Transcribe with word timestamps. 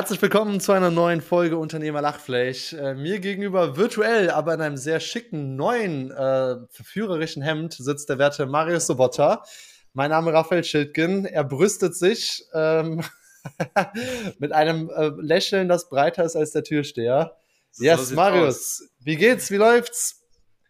Herzlich 0.00 0.22
willkommen 0.22 0.60
zu 0.60 0.72
einer 0.72 0.90
neuen 0.90 1.20
Folge 1.20 1.58
Unternehmer 1.58 2.00
Lachfleisch. 2.00 2.72
Äh, 2.72 2.94
mir 2.94 3.20
gegenüber 3.20 3.76
virtuell, 3.76 4.30
aber 4.30 4.54
in 4.54 4.62
einem 4.62 4.78
sehr 4.78 4.98
schicken, 4.98 5.56
neuen, 5.56 6.10
äh, 6.10 6.56
verführerischen 6.70 7.42
Hemd 7.42 7.74
sitzt 7.74 8.08
der 8.08 8.16
werte 8.16 8.46
Marius 8.46 8.86
Sobotta. 8.86 9.44
Mein 9.92 10.08
Name 10.08 10.30
ist 10.30 10.36
Raphael 10.38 10.64
Schildgen. 10.64 11.26
Er 11.26 11.44
brüstet 11.44 11.94
sich 11.94 12.46
ähm, 12.54 13.04
mit 14.38 14.52
einem 14.52 14.88
äh, 14.88 15.10
Lächeln, 15.18 15.68
das 15.68 15.90
breiter 15.90 16.24
ist 16.24 16.34
als 16.34 16.52
der 16.52 16.64
Türsteher. 16.64 17.36
Yes, 17.76 18.08
so 18.08 18.14
Marius, 18.14 18.80
aus. 18.80 18.88
wie 19.00 19.16
geht's? 19.16 19.50
Wie 19.50 19.56
läuft's? 19.56 20.22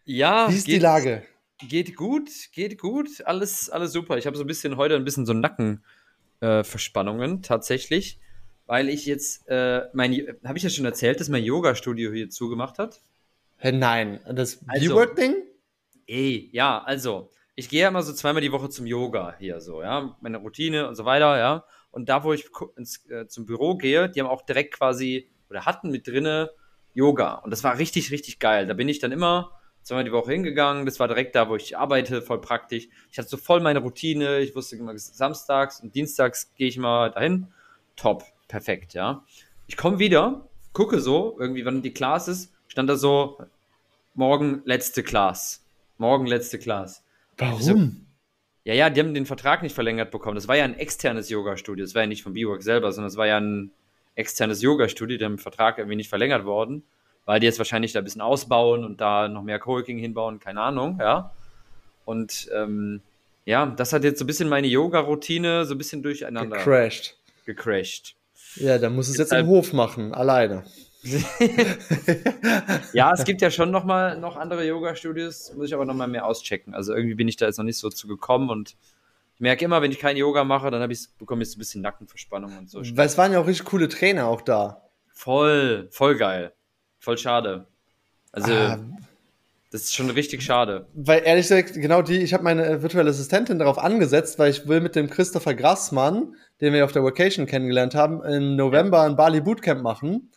Ja, 0.03 0.49
wie 0.49 0.57
ist 0.57 0.65
geht, 0.65 0.75
die 0.75 0.79
Lage? 0.79 1.23
Geht 1.69 1.95
gut, 1.95 2.29
geht 2.51 2.77
gut, 2.77 3.07
alles, 3.23 3.69
alles 3.69 3.93
super. 3.93 4.17
Ich 4.17 4.27
habe 4.27 4.35
so 4.35 4.43
ein 4.43 4.47
bisschen 4.47 4.75
heute 4.75 4.97
ein 4.97 5.05
bisschen 5.05 5.25
so 5.25 5.31
Nackenverspannungen 5.31 7.37
äh, 7.37 7.41
tatsächlich 7.41 8.19
weil 8.65 8.89
ich 8.89 9.05
jetzt, 9.05 9.47
äh, 9.47 9.83
mein, 9.93 10.13
habe 10.43 10.57
ich 10.57 10.63
ja 10.63 10.69
schon 10.69 10.85
erzählt, 10.85 11.19
dass 11.19 11.29
mein 11.29 11.43
Yoga-Studio 11.43 12.11
hier 12.11 12.29
zugemacht 12.29 12.79
hat? 12.79 13.01
Nein, 13.63 14.19
das 14.25 14.59
also, 14.67 14.89
B-Work-Ding? 14.89 15.35
Ey, 16.07 16.49
ja, 16.51 16.81
also, 16.83 17.29
ich 17.55 17.69
gehe 17.69 17.81
ja 17.81 17.89
immer 17.89 18.01
so 18.01 18.13
zweimal 18.13 18.41
die 18.41 18.51
Woche 18.51 18.69
zum 18.69 18.85
Yoga 18.85 19.35
hier 19.37 19.61
so, 19.61 19.81
ja, 19.81 20.15
meine 20.21 20.37
Routine 20.37 20.87
und 20.87 20.95
so 20.95 21.05
weiter, 21.05 21.37
ja. 21.37 21.65
Und 21.91 22.09
da, 22.09 22.23
wo 22.23 22.33
ich 22.33 22.49
ins, 22.75 23.05
äh, 23.09 23.27
zum 23.27 23.45
Büro 23.45 23.75
gehe, 23.75 24.09
die 24.09 24.21
haben 24.21 24.27
auch 24.27 24.41
direkt 24.43 24.73
quasi, 24.75 25.29
oder 25.49 25.65
hatten 25.65 25.91
mit 25.91 26.07
drinne 26.07 26.51
Yoga. 26.93 27.35
Und 27.35 27.51
das 27.51 27.63
war 27.63 27.77
richtig, 27.77 28.11
richtig 28.11 28.39
geil. 28.39 28.65
Da 28.65 28.73
bin 28.73 28.89
ich 28.89 28.99
dann 28.99 29.11
immer 29.11 29.51
zweimal 29.83 30.03
die 30.03 30.11
Woche 30.11 30.31
hingegangen. 30.31 30.85
Das 30.85 30.99
war 30.99 31.07
direkt 31.07 31.35
da, 31.35 31.49
wo 31.49 31.55
ich 31.55 31.77
arbeite, 31.77 32.21
voll 32.21 32.41
praktisch. 32.41 32.87
Ich 33.11 33.17
hatte 33.17 33.29
so 33.29 33.37
voll 33.37 33.59
meine 33.59 33.79
Routine. 33.79 34.39
Ich 34.39 34.55
wusste 34.55 34.75
immer, 34.75 34.97
samstags 34.97 35.81
und 35.81 35.95
dienstags 35.95 36.53
gehe 36.55 36.67
ich 36.67 36.77
mal 36.77 37.11
dahin. 37.11 37.47
Top 37.95 38.23
perfekt, 38.51 38.93
ja. 38.93 39.23
Ich 39.67 39.77
komme 39.77 39.97
wieder, 39.97 40.47
gucke 40.73 40.99
so, 40.99 41.37
irgendwie, 41.39 41.65
wann 41.65 41.81
die 41.81 41.93
Class 41.93 42.27
ist, 42.27 42.53
stand 42.67 42.89
da 42.89 42.97
so, 42.97 43.39
morgen 44.13 44.61
letzte 44.65 45.01
Class. 45.01 45.65
Morgen 45.97 46.27
letzte 46.27 46.59
Class. 46.59 47.03
Warum? 47.37 47.61
So, 47.61 47.75
ja, 48.63 48.73
ja, 48.73 48.89
die 48.89 48.99
haben 48.99 49.13
den 49.13 49.25
Vertrag 49.25 49.63
nicht 49.63 49.73
verlängert 49.73 50.11
bekommen. 50.11 50.35
Das 50.35 50.47
war 50.47 50.57
ja 50.57 50.65
ein 50.65 50.77
externes 50.77 51.29
Yoga-Studio. 51.29 51.85
Das 51.85 51.95
war 51.95 52.03
ja 52.03 52.07
nicht 52.07 52.21
von 52.21 52.33
B-Work 52.33 52.61
selber, 52.61 52.91
sondern 52.91 53.07
es 53.07 53.17
war 53.17 53.25
ja 53.25 53.39
ein 53.39 53.71
externes 54.15 54.61
Yoga-Studio, 54.61 55.17
der 55.17 55.37
Vertrag 55.37 55.77
irgendwie 55.77 55.95
nicht 55.95 56.09
verlängert 56.09 56.45
worden, 56.45 56.83
weil 57.25 57.39
die 57.39 57.45
jetzt 57.45 57.57
wahrscheinlich 57.57 57.93
da 57.93 57.99
ein 57.99 58.03
bisschen 58.03 58.21
ausbauen 58.21 58.83
und 58.83 58.99
da 58.99 59.27
noch 59.27 59.43
mehr 59.43 59.59
Coworking 59.59 59.97
hinbauen, 59.97 60.39
keine 60.39 60.61
Ahnung, 60.61 60.97
ja. 60.99 61.31
Und 62.05 62.49
ähm, 62.53 63.01
ja, 63.45 63.65
das 63.65 63.93
hat 63.93 64.03
jetzt 64.03 64.19
so 64.19 64.25
ein 64.25 64.27
bisschen 64.27 64.49
meine 64.49 64.67
Yoga-Routine 64.67 65.65
so 65.65 65.73
ein 65.73 65.77
bisschen 65.77 66.03
durcheinander 66.03 66.57
gecrashed. 66.57 67.17
Gecrashed. 67.45 68.15
Ja, 68.55 68.77
dann 68.77 68.95
muss 68.95 69.07
es 69.07 69.17
jetzt 69.17 69.33
im 69.33 69.47
Hof 69.47 69.73
machen, 69.73 70.13
alleine. 70.13 70.63
ja, 72.93 73.11
es 73.11 73.23
gibt 73.23 73.41
ja 73.41 73.49
schon 73.49 73.71
noch 73.71 73.85
mal 73.85 74.19
noch 74.19 74.37
andere 74.37 74.65
Yoga-Studios, 74.67 75.53
muss 75.55 75.67
ich 75.67 75.73
aber 75.73 75.85
noch 75.85 75.95
mal 75.95 76.07
mehr 76.07 76.25
auschecken. 76.25 76.75
Also 76.75 76.93
irgendwie 76.93 77.15
bin 77.15 77.27
ich 77.27 77.37
da 77.37 77.47
jetzt 77.47 77.57
noch 77.57 77.65
nicht 77.65 77.77
so 77.77 77.89
zu 77.89 78.07
gekommen 78.07 78.49
und 78.49 78.75
ich 79.35 79.39
merke 79.39 79.65
immer, 79.65 79.81
wenn 79.81 79.91
ich 79.91 79.97
kein 79.97 80.15
Yoga 80.15 80.43
mache, 80.43 80.69
dann 80.69 80.91
ich, 80.91 81.07
bekomme 81.17 81.41
ich 81.41 81.49
so 81.49 81.55
ein 81.55 81.59
bisschen 81.59 81.81
Nackenverspannung 81.81 82.55
und 82.55 82.69
so. 82.69 82.81
Weil 82.95 83.07
es 83.07 83.17
waren 83.17 83.33
ja 83.33 83.39
auch 83.39 83.47
richtig 83.47 83.65
coole 83.65 83.89
Trainer 83.89 84.27
auch 84.27 84.41
da. 84.41 84.83
Voll, 85.11 85.87
voll 85.91 86.15
geil. 86.17 86.53
Voll 86.99 87.17
schade. 87.17 87.67
Also, 88.31 88.53
ah, 88.53 88.79
das 89.71 89.83
ist 89.83 89.95
schon 89.95 90.09
richtig 90.09 90.43
schade. 90.43 90.85
Weil 90.93 91.23
ehrlich 91.23 91.47
gesagt, 91.47 91.73
genau 91.75 92.01
die, 92.01 92.17
ich 92.17 92.33
habe 92.33 92.43
meine 92.43 92.65
äh, 92.65 92.81
virtuelle 92.81 93.09
Assistentin 93.09 93.57
darauf 93.57 93.77
angesetzt, 93.77 94.37
weil 94.37 94.51
ich 94.51 94.67
will 94.67 94.81
mit 94.81 94.97
dem 94.97 95.09
Christopher 95.09 95.53
Grassmann, 95.53 96.35
den 96.59 96.73
wir 96.73 96.83
auf 96.83 96.91
der 96.91 97.05
Vacation 97.05 97.45
kennengelernt 97.45 97.95
haben, 97.95 98.21
im 98.23 98.57
November 98.57 99.01
ein 99.03 99.15
Bali 99.15 99.39
Bootcamp 99.39 99.81
machen. 99.81 100.29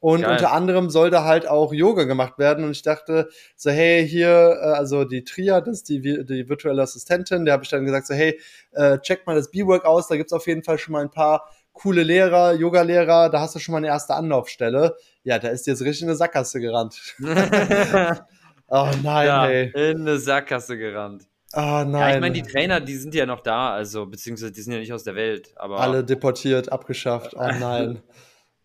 Und 0.00 0.22
Geil. 0.22 0.32
unter 0.32 0.52
anderem 0.52 0.90
soll 0.90 1.10
da 1.10 1.24
halt 1.24 1.46
auch 1.46 1.72
Yoga 1.72 2.04
gemacht 2.04 2.38
werden. 2.38 2.64
Und 2.64 2.72
ich 2.72 2.82
dachte 2.82 3.28
so, 3.54 3.70
hey, 3.70 4.08
hier, 4.08 4.58
äh, 4.60 4.72
also 4.72 5.04
die 5.04 5.22
Tria, 5.22 5.60
das 5.60 5.78
ist 5.78 5.88
die, 5.88 6.00
die 6.00 6.48
virtuelle 6.48 6.82
Assistentin, 6.82 7.44
der 7.44 7.52
habe 7.52 7.62
ich 7.62 7.70
dann 7.70 7.84
gesagt, 7.84 8.08
so, 8.08 8.14
hey, 8.14 8.40
äh, 8.72 8.98
check 8.98 9.24
mal 9.24 9.36
das 9.36 9.52
B-Work 9.52 9.84
aus, 9.84 10.08
da 10.08 10.16
gibt's 10.16 10.32
auf 10.32 10.48
jeden 10.48 10.64
Fall 10.64 10.78
schon 10.78 10.92
mal 10.92 11.02
ein 11.02 11.10
paar 11.10 11.48
coole 11.72 12.02
Lehrer, 12.02 12.54
Yoga-Lehrer, 12.54 13.28
da 13.28 13.40
hast 13.40 13.54
du 13.54 13.60
schon 13.60 13.72
mal 13.72 13.78
eine 13.78 13.86
erste 13.86 14.14
Anlaufstelle. 14.14 14.96
Ja, 15.22 15.38
da 15.38 15.48
ist 15.48 15.68
jetzt 15.68 15.82
richtig 15.82 16.08
eine 16.08 16.16
Sackgasse 16.16 16.58
gerannt. 16.58 16.98
Oh 18.70 18.88
nein, 19.02 19.26
ja, 19.26 19.46
ey. 19.46 19.90
In 19.90 20.02
eine 20.02 20.18
Sackgasse 20.18 20.78
gerannt. 20.78 21.26
Oh 21.52 21.58
nein. 21.58 21.92
Ja, 21.92 22.14
ich 22.14 22.20
meine, 22.20 22.34
die 22.34 22.42
Trainer, 22.42 22.80
die 22.80 22.94
sind 22.94 23.14
ja 23.14 23.26
noch 23.26 23.40
da, 23.40 23.72
also, 23.74 24.06
beziehungsweise 24.06 24.52
die 24.52 24.62
sind 24.62 24.72
ja 24.72 24.78
nicht 24.78 24.92
aus 24.92 25.02
der 25.02 25.16
Welt, 25.16 25.52
aber. 25.56 25.80
Alle 25.80 26.04
deportiert, 26.04 26.70
abgeschafft. 26.70 27.34
Oh 27.34 27.48
nein. 27.58 28.00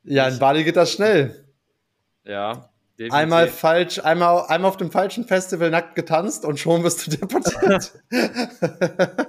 ja, 0.03 0.27
in 0.27 0.38
Bali 0.38 0.63
geht 0.63 0.75
das 0.75 0.91
schnell. 0.91 1.45
Ja. 2.23 2.69
Definitiv. 2.97 3.13
Einmal 3.13 3.47
falsch, 3.49 3.99
einmal, 3.99 4.45
einmal 4.47 4.69
auf 4.69 4.77
dem 4.77 4.89
falschen 4.89 5.25
Festival 5.25 5.69
nackt 5.69 5.95
getanzt 5.95 6.45
und 6.45 6.59
schon 6.59 6.81
wirst 6.83 7.05
du 7.05 7.11
deportiert. 7.11 7.91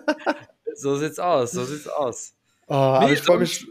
so 0.76 0.96
sieht's 0.96 1.18
aus, 1.18 1.50
so 1.50 1.64
sieht's 1.64 1.88
aus. 1.88 2.34
Oh, 2.68 2.74
aber 2.74 3.10
ich 3.10 3.20
freue 3.22 3.38
mich. 3.38 3.66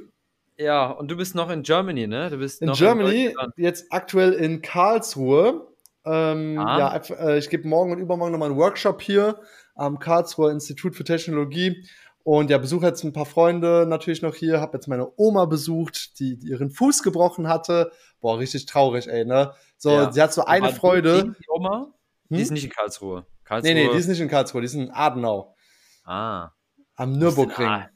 Ja, 0.57 0.87
und 0.87 1.09
du 1.09 1.15
bist 1.15 1.33
noch 1.33 1.49
in 1.49 1.63
Germany, 1.63 2.07
ne? 2.07 2.29
Du 2.29 2.37
bist 2.37 2.61
in 2.61 2.73
Germany, 2.73 3.27
in 3.27 3.63
jetzt 3.63 3.85
aktuell 3.91 4.33
in 4.33 4.61
Karlsruhe. 4.61 5.65
Ähm, 6.05 6.57
ah. 6.59 6.79
Ja, 6.79 7.15
äh, 7.15 7.37
ich 7.37 7.49
gebe 7.49 7.67
morgen 7.67 7.91
und 7.91 7.99
übermorgen 7.99 8.31
nochmal 8.31 8.49
einen 8.49 8.57
Workshop 8.57 9.01
hier 9.01 9.39
am 9.75 9.99
Karlsruher 9.99 10.51
Institut 10.51 10.95
für 10.95 11.03
Technologie. 11.03 11.87
Und 12.23 12.49
ja, 12.49 12.57
besuche 12.57 12.87
jetzt 12.87 13.03
ein 13.03 13.13
paar 13.13 13.27
Freunde 13.27 13.85
natürlich 13.87 14.23
noch 14.23 14.33
hier, 14.33 14.59
habe 14.59 14.77
jetzt 14.77 14.87
meine 14.87 15.07
Oma 15.15 15.45
besucht, 15.45 16.19
die, 16.19 16.39
die, 16.39 16.47
ihren 16.47 16.71
Fuß 16.71 17.03
gebrochen 17.03 17.47
hatte. 17.47 17.91
Boah, 18.19 18.39
richtig 18.39 18.65
traurig, 18.65 19.07
ey, 19.07 19.25
ne? 19.25 19.53
So, 19.77 19.91
ja. 19.91 20.11
sie 20.11 20.21
hat 20.21 20.33
so 20.33 20.43
eine 20.43 20.67
Aber 20.67 20.75
Freude. 20.75 21.23
Die, 21.23 21.43
die 21.43 21.49
Oma? 21.49 21.93
Hm? 22.29 22.37
Die 22.37 22.41
ist 22.41 22.51
nicht 22.51 22.63
in 22.63 22.71
Karlsruhe. 22.71 23.27
Karlsruhe. 23.43 23.73
Nee, 23.73 23.85
nee, 23.85 23.91
die 23.91 23.99
ist 23.99 24.07
nicht 24.07 24.21
in 24.21 24.27
Karlsruhe, 24.27 24.61
die 24.61 24.65
ist 24.65 24.73
in 24.73 24.89
Adenau. 24.89 25.55
Ah. 26.03 26.49
Am 26.95 27.11
Nürburgring. 27.11 27.67
Am 27.67 27.89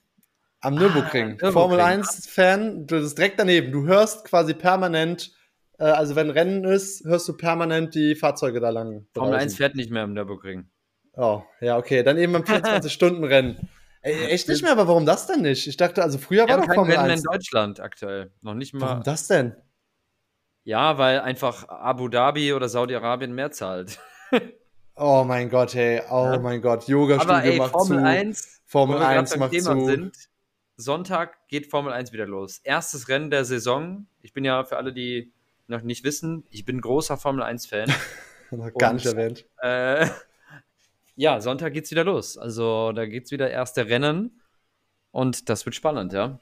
ah, 0.62 0.70
Nürburgring. 0.70 1.28
Nürburgring. 1.30 1.52
Formel 1.52 1.80
1 1.80 2.28
Fan, 2.28 2.86
das 2.86 3.06
ist 3.06 3.18
direkt 3.18 3.40
daneben. 3.40 3.72
Du 3.72 3.88
hörst 3.88 4.26
quasi 4.26 4.54
permanent 4.54 5.32
also 5.84 6.16
wenn 6.16 6.30
Rennen 6.30 6.64
ist, 6.66 7.06
hörst 7.06 7.28
du 7.28 7.38
permanent 7.38 7.96
die 7.96 8.16
Fahrzeuge 8.16 8.60
da 8.60 8.70
lang. 8.70 9.08
Formel 9.14 9.36
1 9.36 9.56
fährt 9.56 9.76
nicht 9.76 9.92
mehr 9.92 10.04
im 10.04 10.14
Nürburgring. 10.14 10.70
Oh, 11.14 11.42
ja, 11.62 11.78
okay. 11.78 12.04
Dann 12.04 12.18
eben 12.18 12.36
im 12.36 12.44
24-Stunden-Rennen. 12.44 13.70
Echt 14.02 14.48
nicht 14.48 14.62
mehr, 14.62 14.72
aber 14.72 14.88
warum 14.88 15.06
das 15.06 15.28
denn 15.28 15.42
nicht? 15.42 15.68
Ich 15.68 15.76
dachte, 15.76 16.02
also 16.04 16.18
früher 16.18 16.48
war 16.48 16.58
doch 16.58 16.74
Formel 16.74 16.96
Rennen 16.96 17.12
1. 17.12 17.22
in 17.22 17.32
Deutschland 17.32 17.80
aktuell. 17.80 18.32
Noch 18.42 18.54
nicht 18.54 18.74
mal. 18.74 18.82
Warum 18.82 19.04
das 19.04 19.28
denn? 19.28 19.56
Ja, 20.64 20.98
weil 20.98 21.20
einfach 21.20 21.68
Abu 21.68 22.08
Dhabi 22.08 22.54
oder 22.54 22.70
Saudi-Arabien 22.70 23.34
mehr 23.34 23.52
zahlt. 23.52 24.00
oh 24.96 25.24
mein 25.26 25.50
Gott, 25.50 25.74
hey. 25.74 26.02
Oh 26.10 26.30
ja. 26.32 26.40
mein 26.40 26.62
Gott. 26.62 26.88
Yoga-Studio 26.88 27.56
macht 27.58 27.72
Formel 27.72 28.00
zu. 28.00 28.06
1, 28.06 28.62
Formel 28.66 29.02
1 29.02 29.38
macht 29.38 29.52
Thema 29.52 29.72
zu. 29.72 29.86
Sind, 29.86 30.16
Sonntag 30.78 31.48
geht 31.50 31.70
Formel 31.70 31.92
1 31.92 32.14
wieder 32.14 32.26
los. 32.26 32.60
Erstes 32.64 33.10
Rennen 33.10 33.32
der 33.32 33.44
Saison. 33.44 34.08
Ich 34.22 34.32
bin 34.32 34.46
ja 34.46 34.64
für 34.64 34.78
alle, 34.78 34.94
die 34.94 35.34
noch 35.70 35.82
nicht 35.82 36.04
wissen, 36.04 36.46
ich 36.50 36.66
bin 36.66 36.82
großer 36.82 37.18
Formel 37.18 37.44
1-Fan. 37.44 37.94
Gar 38.78 38.94
nicht 38.94 39.06
erwähnt. 39.06 39.46
Äh, 39.62 40.08
ja, 41.16 41.40
Sonntag 41.40 41.74
geht's 41.74 41.92
wieder 41.92 42.04
los. 42.04 42.38
Also 42.38 42.92
da 42.92 43.06
geht's 43.06 43.32
wieder 43.32 43.50
erste 43.50 43.88
Rennen 43.88 44.42
und 45.12 45.50
das 45.50 45.66
wird 45.66 45.76
spannend, 45.76 46.14
ja. 46.14 46.40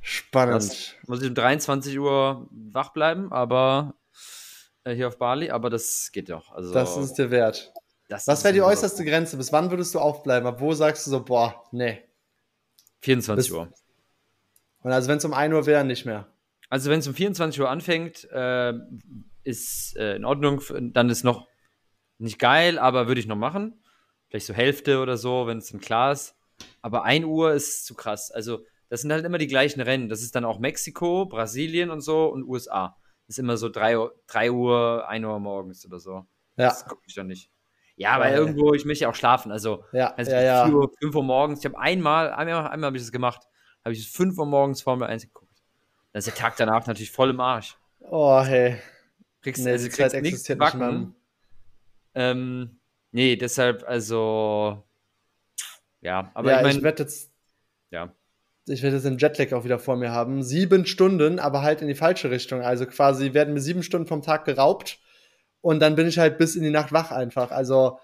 Spannend. 0.00 0.56
Das 0.56 0.94
muss 1.06 1.22
ich 1.22 1.28
um 1.28 1.34
23 1.34 1.98
Uhr 1.98 2.48
wach 2.50 2.92
bleiben, 2.92 3.32
aber 3.32 3.94
äh, 4.84 4.94
hier 4.94 5.08
auf 5.08 5.18
Bali, 5.18 5.50
aber 5.50 5.68
das 5.68 6.10
geht 6.12 6.30
doch. 6.30 6.52
Also, 6.52 6.72
das 6.72 6.96
ist 6.96 7.14
der 7.14 7.30
Wert. 7.30 7.72
Was 8.08 8.44
wäre 8.44 8.54
die 8.54 8.62
äußerste 8.62 9.04
Grenze? 9.04 9.36
Bis 9.36 9.52
wann 9.52 9.70
würdest 9.70 9.94
du 9.94 9.98
aufbleiben? 9.98 10.46
Ab 10.46 10.60
wo 10.60 10.72
sagst 10.74 11.06
du 11.06 11.10
so, 11.10 11.24
boah, 11.24 11.64
nee. 11.72 12.04
24 13.00 13.48
Bis, 13.48 13.50
Uhr. 13.52 13.68
Und 14.82 14.92
also 14.92 15.08
wenn 15.08 15.18
es 15.18 15.24
um 15.24 15.34
1 15.34 15.52
Uhr 15.52 15.66
wäre, 15.66 15.84
nicht 15.84 16.06
mehr. 16.06 16.28
Also 16.68 16.90
wenn 16.90 17.00
es 17.00 17.06
um 17.06 17.14
24 17.14 17.60
Uhr 17.60 17.70
anfängt, 17.70 18.28
äh, 18.30 18.72
ist 19.44 19.96
äh, 19.96 20.16
in 20.16 20.24
Ordnung. 20.24 20.60
Dann 20.92 21.10
ist 21.10 21.24
noch 21.24 21.46
nicht 22.18 22.38
geil, 22.38 22.78
aber 22.78 23.06
würde 23.06 23.20
ich 23.20 23.26
noch 23.26 23.36
machen. 23.36 23.82
Vielleicht 24.28 24.46
so 24.46 24.54
Hälfte 24.54 25.00
oder 25.00 25.16
so, 25.16 25.46
wenn 25.46 25.58
es 25.58 25.70
dann 25.70 25.80
klar 25.80 26.12
ist. 26.12 26.34
Aber 26.82 27.04
1 27.04 27.24
Uhr 27.26 27.52
ist 27.52 27.86
zu 27.86 27.94
krass. 27.94 28.30
Also 28.30 28.64
das 28.88 29.02
sind 29.02 29.12
halt 29.12 29.24
immer 29.24 29.38
die 29.38 29.46
gleichen 29.46 29.80
Rennen. 29.80 30.08
Das 30.08 30.22
ist 30.22 30.34
dann 30.34 30.44
auch 30.44 30.58
Mexiko, 30.58 31.26
Brasilien 31.26 31.90
und 31.90 32.00
so 32.00 32.26
und 32.26 32.44
USA. 32.44 32.96
Das 33.26 33.36
ist 33.36 33.38
immer 33.38 33.56
so 33.56 33.68
3 33.68 33.98
Uhr, 33.98 34.14
3 34.28 34.50
Uhr 34.50 35.08
1 35.08 35.24
Uhr 35.24 35.40
morgens 35.40 35.84
oder 35.86 35.98
so. 35.98 36.26
Ja. 36.56 36.68
Das 36.68 36.86
gucke 36.86 37.02
ich 37.06 37.14
dann 37.14 37.26
nicht. 37.26 37.50
Ja, 37.96 38.20
weil 38.20 38.32
ja, 38.32 38.38
irgendwo, 38.38 38.74
ich 38.74 38.84
möchte 38.84 39.04
ja 39.04 39.10
auch 39.10 39.14
schlafen. 39.14 39.50
Also, 39.50 39.84
ja, 39.92 40.12
also 40.14 40.30
ja, 40.30 40.42
ja. 40.42 40.66
4 40.66 40.74
Uhr, 40.74 40.90
5 41.00 41.14
Uhr 41.14 41.22
morgens. 41.24 41.60
Ich 41.60 41.64
habe 41.64 41.78
einmal, 41.78 42.30
einmal, 42.30 42.68
einmal 42.68 42.88
habe 42.88 42.96
ich 42.96 43.02
das 43.02 43.10
gemacht, 43.10 43.42
habe 43.84 43.94
ich 43.94 44.10
5 44.10 44.38
Uhr 44.38 44.46
morgens 44.46 44.82
Formel 44.82 45.08
1 45.08 45.24
geguckt. 45.24 45.45
Dann 46.16 46.20
ist 46.20 46.28
der 46.28 46.34
Tag 46.34 46.56
danach 46.56 46.86
natürlich 46.86 47.10
voll 47.10 47.28
im 47.28 47.40
Arsch. 47.40 47.76
Oh, 48.00 48.42
hey. 48.42 48.78
Kriegst, 49.42 49.62
nee, 49.62 49.72
also, 49.72 49.86
kriegst 49.90 50.22
nichts 50.22 50.56
backen. 50.56 51.14
Ähm, 52.14 52.80
nee, 53.12 53.36
deshalb, 53.36 53.84
also. 53.86 54.82
Ja, 56.00 56.30
aber 56.32 56.52
ja, 56.52 56.56
ich 56.56 56.62
meine. 56.62 56.78
Ich 56.78 56.82
werde 56.82 57.02
jetzt. 57.02 57.34
Ja. 57.90 58.14
ich 58.66 58.82
werde 58.82 58.96
jetzt 58.96 59.04
den 59.04 59.18
Jetlag 59.18 59.52
auch 59.52 59.64
wieder 59.64 59.78
vor 59.78 59.96
mir 59.96 60.10
haben, 60.10 60.42
sieben 60.42 60.86
Stunden, 60.86 61.38
aber 61.38 61.60
halt 61.60 61.82
in 61.82 61.88
die 61.88 61.94
falsche 61.94 62.30
Richtung. 62.30 62.62
Also 62.62 62.86
quasi 62.86 63.34
werden 63.34 63.52
mir 63.52 63.60
sieben 63.60 63.82
Stunden 63.82 64.08
vom 64.08 64.22
Tag 64.22 64.46
geraubt 64.46 64.98
und 65.60 65.80
dann 65.80 65.96
bin 65.96 66.08
ich 66.08 66.18
halt 66.18 66.38
bis 66.38 66.56
in 66.56 66.62
die 66.62 66.70
Nacht 66.70 66.92
wach 66.92 67.10
einfach. 67.10 67.50
Also 67.50 67.98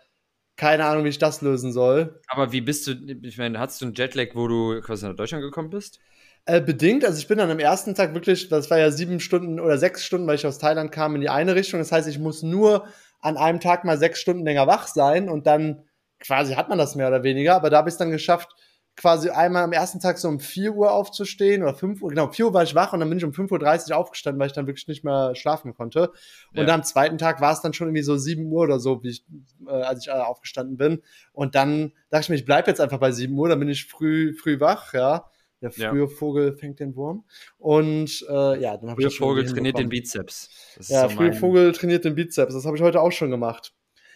keine 0.56 0.84
Ahnung, 0.84 1.04
wie 1.04 1.08
ich 1.08 1.18
das 1.18 1.40
lösen 1.40 1.72
soll. 1.72 2.20
Aber 2.26 2.52
wie 2.52 2.60
bist 2.60 2.86
du, 2.86 2.92
ich 3.22 3.38
meine, 3.38 3.58
hattest 3.58 3.80
du 3.80 3.86
einen 3.86 3.94
Jetlag, 3.94 4.34
wo 4.34 4.48
du 4.48 4.82
quasi 4.82 5.08
nach 5.08 5.16
Deutschland 5.16 5.42
gekommen 5.42 5.70
bist? 5.70 5.98
Äh, 6.44 6.60
bedingt, 6.60 7.04
also 7.04 7.18
ich 7.18 7.28
bin 7.28 7.38
dann 7.38 7.50
am 7.50 7.60
ersten 7.60 7.94
Tag 7.94 8.14
wirklich, 8.14 8.48
das 8.48 8.68
war 8.68 8.78
ja 8.78 8.90
sieben 8.90 9.20
Stunden 9.20 9.60
oder 9.60 9.78
sechs 9.78 10.04
Stunden, 10.04 10.26
weil 10.26 10.34
ich 10.34 10.46
aus 10.46 10.58
Thailand 10.58 10.90
kam, 10.90 11.14
in 11.14 11.20
die 11.20 11.28
eine 11.28 11.54
Richtung. 11.54 11.78
Das 11.78 11.92
heißt, 11.92 12.08
ich 12.08 12.18
muss 12.18 12.42
nur 12.42 12.86
an 13.20 13.36
einem 13.36 13.60
Tag 13.60 13.84
mal 13.84 13.96
sechs 13.96 14.20
Stunden 14.20 14.44
länger 14.44 14.66
wach 14.66 14.88
sein 14.88 15.28
und 15.28 15.46
dann 15.46 15.84
quasi 16.18 16.54
hat 16.54 16.68
man 16.68 16.78
das 16.78 16.96
mehr 16.96 17.08
oder 17.08 17.22
weniger. 17.22 17.54
Aber 17.54 17.70
da 17.70 17.78
habe 17.78 17.88
ich 17.88 17.94
es 17.94 17.98
dann 17.98 18.10
geschafft, 18.10 18.50
quasi 18.96 19.30
einmal 19.30 19.62
am 19.64 19.72
ersten 19.72 20.00
Tag 20.00 20.18
so 20.18 20.28
um 20.28 20.38
4 20.38 20.74
Uhr 20.74 20.92
aufzustehen 20.92 21.62
oder 21.62 21.74
5 21.74 22.02
Uhr, 22.02 22.10
genau, 22.10 22.30
4 22.30 22.46
Uhr 22.46 22.54
war 22.54 22.62
ich 22.62 22.74
wach 22.74 22.92
und 22.92 23.00
dann 23.00 23.08
bin 23.08 23.18
ich 23.18 23.24
um 23.24 23.30
5.30 23.30 23.90
Uhr 23.90 23.96
aufgestanden, 23.96 24.38
weil 24.38 24.48
ich 24.48 24.52
dann 24.52 24.66
wirklich 24.66 24.86
nicht 24.86 25.04
mehr 25.04 25.34
schlafen 25.34 25.74
konnte. 25.74 26.12
Und 26.54 26.66
ja. 26.66 26.74
am 26.74 26.82
zweiten 26.82 27.18
Tag 27.18 27.40
war 27.40 27.52
es 27.52 27.62
dann 27.62 27.72
schon 27.72 27.88
irgendwie 27.88 28.02
so 28.02 28.16
7 28.16 28.44
Uhr 28.52 28.62
oder 28.62 28.78
so, 28.80 29.02
wie 29.02 29.10
ich, 29.10 29.24
äh, 29.66 29.70
als 29.70 30.00
ich 30.00 30.08
äh, 30.08 30.12
aufgestanden 30.12 30.76
bin. 30.76 31.02
Und 31.32 31.54
dann 31.54 31.92
dachte 32.10 32.24
ich 32.24 32.28
mir, 32.28 32.34
ich 32.34 32.44
bleib 32.44 32.66
jetzt 32.66 32.80
einfach 32.80 32.98
bei 32.98 33.12
7 33.12 33.36
Uhr, 33.36 33.48
dann 33.48 33.60
bin 33.60 33.68
ich 33.68 33.86
früh, 33.86 34.34
früh 34.34 34.60
wach, 34.60 34.92
ja. 34.92 35.30
Der 35.62 35.70
frühe 35.70 36.00
ja. 36.02 36.06
Vogel 36.06 36.56
fängt 36.56 36.80
den 36.80 36.96
Wurm. 36.96 37.24
Und 37.58 38.26
äh, 38.28 38.60
ja, 38.60 38.76
dann 38.76 38.90
habe 38.90 39.00
ich. 39.00 39.16
Frühe 39.16 39.28
Vogel 39.28 39.46
trainiert 39.46 39.78
den 39.78 39.88
Bizeps. 39.88 40.50
ja, 40.88 41.08
so 41.08 41.16
frühe 41.16 41.32
Vogel 41.32 41.72
trainiert 41.72 42.04
den 42.04 42.14
Bizeps. 42.14 42.52
Das 42.52 42.66
habe 42.66 42.76
ich 42.76 42.82
heute 42.82 43.00
auch 43.00 43.12
schon 43.12 43.30
gemacht. 43.30 43.72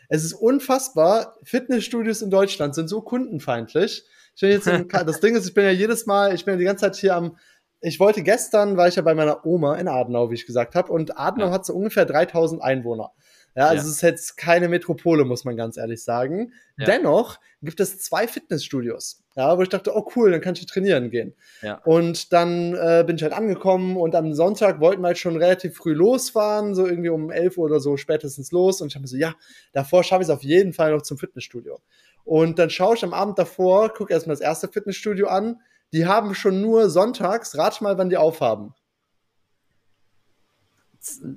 Es 0.09 0.25
ist 0.25 0.35
unfassbar. 0.35 1.37
Fitnessstudios 1.43 2.23
in 2.23 2.31
Deutschland 2.31 2.75
sind 2.75 2.89
so 2.89 3.01
kundenfeindlich. 3.01 4.05
Ich 4.35 4.41
bin 4.41 4.51
jetzt 4.51 4.67
im, 4.67 4.89
das 5.07 5.21
Ding 5.21 5.35
ist, 5.35 5.47
ich 5.47 5.55
bin 5.55 5.65
ja 5.65 5.71
jedes 5.71 6.07
Mal, 6.07 6.35
ich 6.35 6.45
bin 6.45 6.55
ja 6.55 6.59
die 6.59 6.65
ganze 6.65 6.83
Zeit 6.83 6.97
hier 6.97 7.15
am, 7.15 7.37
ich 7.81 8.01
wollte 8.01 8.23
gestern, 8.23 8.77
war 8.77 8.89
ich 8.89 8.97
ja 8.97 9.03
bei 9.03 9.15
meiner 9.15 9.45
Oma 9.45 9.77
in 9.77 9.89
Adenau, 9.89 10.31
wie 10.31 10.35
ich 10.35 10.47
gesagt 10.47 10.75
habe, 10.75 10.93
und 10.93 11.19
Adenau 11.19 11.47
ja. 11.47 11.53
hat 11.53 11.67
so 11.67 11.75
ungefähr 11.75 12.05
3000 12.05 12.63
Einwohner. 12.63 13.13
Ja, 13.57 13.69
also 13.69 13.85
ja. 13.85 13.89
es 13.89 13.97
ist 13.97 14.03
jetzt 14.03 14.37
keine 14.37 14.69
Metropole, 14.69 15.25
muss 15.25 15.47
man 15.47 15.57
ganz 15.57 15.79
ehrlich 15.79 16.05
sagen. 16.05 16.53
Ja. 16.77 16.85
Dennoch 16.85 17.41
gibt 17.63 17.81
es 17.81 17.99
zwei 17.99 18.29
Fitnessstudios, 18.29 19.25
ja, 19.35 19.57
wo 19.57 19.63
ich 19.63 19.71
dachte, 19.71 19.97
oh 19.97 20.07
cool, 20.15 20.31
dann 20.31 20.43
kann 20.43 20.53
ich 20.55 20.67
trainieren 20.67 21.11
gehen. 21.11 21.35
Ja. 21.63 21.81
Und 21.85 22.35
dann 22.35 22.75
äh, 22.75 23.03
bin 23.07 23.17
ich 23.17 23.23
halt 23.23 23.33
angekommen 23.33 23.97
und 23.97 24.15
am 24.15 24.35
Sonntag 24.35 24.79
wollten 24.81 25.01
wir 25.01 25.09
halt 25.09 25.19
schon 25.19 25.37
relativ 25.37 25.75
früh 25.75 25.95
losfahren, 25.95 26.75
so 26.75 26.87
irgendwie 26.87 27.09
um 27.09 27.31
11 27.31 27.57
Uhr 27.57 27.65
oder 27.65 27.81
so 27.81 27.97
spätestens 27.97 28.53
los. 28.53 28.83
Und 28.83 28.89
ich 28.89 28.95
habe 28.95 29.05
mir 29.05 29.09
so, 29.09 29.17
ja, 29.17 29.35
davor 29.73 30.05
schaffe 30.05 30.21
ich 30.21 30.29
es 30.29 30.35
auf 30.35 30.43
jeden 30.43 30.75
Fall 30.75 30.93
noch 30.93 31.01
zum 31.01 31.17
Fitnessstudio. 31.17 31.81
Und 32.25 32.59
dann 32.59 32.69
schaue 32.69 32.97
ich 32.97 33.05
am 33.05 33.15
Abend 33.15 33.39
davor, 33.39 33.89
gucke 33.89 34.13
erstmal 34.13 34.37
das 34.37 34.43
erste 34.43 34.69
Fitnessstudio 34.69 35.29
an. 35.29 35.63
Die 35.95 36.05
haben 36.05 36.35
schon 36.35 36.61
nur 36.61 36.91
sonntags, 36.91 37.57
rat 37.57 37.81
mal, 37.81 37.97
wann 37.97 38.11
die 38.11 38.19
aufhaben. 38.19 38.75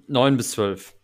Neun 0.07 0.35
bis 0.35 0.51
zwölf. 0.51 0.98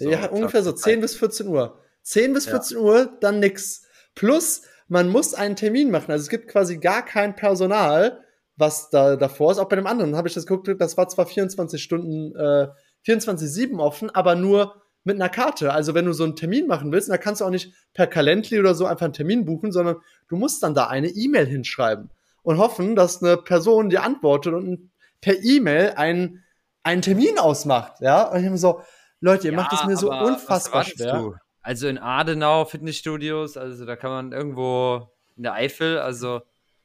So, 0.00 0.10
ja, 0.10 0.26
ungefähr 0.30 0.62
so 0.62 0.72
10 0.72 1.00
bis 1.00 1.14
14 1.14 1.46
Uhr. 1.46 1.78
10 2.02 2.32
bis 2.32 2.46
14 2.46 2.76
ja. 2.76 2.82
Uhr, 2.82 3.18
dann 3.20 3.38
nix. 3.38 3.84
Plus, 4.14 4.62
man 4.88 5.08
muss 5.08 5.34
einen 5.34 5.56
Termin 5.56 5.90
machen. 5.90 6.10
Also 6.10 6.22
es 6.22 6.28
gibt 6.30 6.48
quasi 6.48 6.78
gar 6.78 7.04
kein 7.04 7.36
Personal, 7.36 8.24
was 8.56 8.90
da 8.90 9.16
davor 9.16 9.52
ist. 9.52 9.58
Auch 9.58 9.68
bei 9.68 9.76
dem 9.76 9.86
anderen 9.86 10.16
habe 10.16 10.26
ich 10.26 10.34
das 10.34 10.46
geguckt, 10.46 10.68
das 10.80 10.96
war 10.96 11.08
zwar 11.08 11.26
24 11.26 11.82
Stunden, 11.82 12.34
äh, 12.34 12.68
24-7 13.06 13.78
offen, 13.78 14.10
aber 14.10 14.34
nur 14.34 14.82
mit 15.04 15.16
einer 15.16 15.28
Karte. 15.28 15.72
Also 15.72 15.94
wenn 15.94 16.06
du 16.06 16.12
so 16.12 16.24
einen 16.24 16.36
Termin 16.36 16.66
machen 16.66 16.92
willst, 16.92 17.08
dann 17.08 17.20
kannst 17.20 17.40
du 17.40 17.44
auch 17.44 17.50
nicht 17.50 17.72
per 17.94 18.06
Calendly 18.06 18.58
oder 18.58 18.74
so 18.74 18.86
einfach 18.86 19.04
einen 19.04 19.12
Termin 19.12 19.44
buchen, 19.44 19.72
sondern 19.72 19.96
du 20.28 20.36
musst 20.36 20.62
dann 20.62 20.74
da 20.74 20.88
eine 20.88 21.08
E-Mail 21.08 21.46
hinschreiben 21.46 22.10
und 22.42 22.58
hoffen, 22.58 22.96
dass 22.96 23.22
eine 23.22 23.36
Person 23.36 23.90
dir 23.90 24.02
antwortet 24.02 24.54
und 24.54 24.90
per 25.20 25.42
E-Mail 25.42 25.92
einen, 25.96 26.42
einen 26.82 27.02
Termin 27.02 27.38
ausmacht. 27.38 28.00
Ja, 28.00 28.24
und 28.24 28.40
ich 28.40 28.46
habe 28.46 28.58
so, 28.58 28.82
Leute, 29.20 29.48
ihr 29.48 29.52
ja, 29.52 29.56
macht 29.56 29.72
es 29.72 29.84
mir 29.84 29.96
so 29.96 30.10
unfassbar 30.10 30.84
schwer. 30.84 31.18
Du? 31.18 31.34
Also 31.62 31.88
in 31.88 31.98
Adenau 31.98 32.64
Fitnessstudios, 32.64 33.56
also 33.56 33.84
da 33.84 33.96
kann 33.96 34.10
man 34.10 34.32
irgendwo 34.32 35.12
in 35.36 35.42
der 35.42 35.52
Eifel, 35.52 35.98
also 35.98 36.40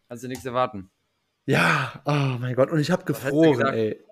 also 0.08 0.28
nichts 0.28 0.46
erwarten. 0.46 0.92
Ja, 1.46 2.02
oh 2.06 2.38
mein 2.40 2.56
Gott, 2.56 2.72
und 2.72 2.80
ich 2.80 2.92
habe 2.92 3.06
gefroren, 3.06 3.68
ey. 3.68 4.04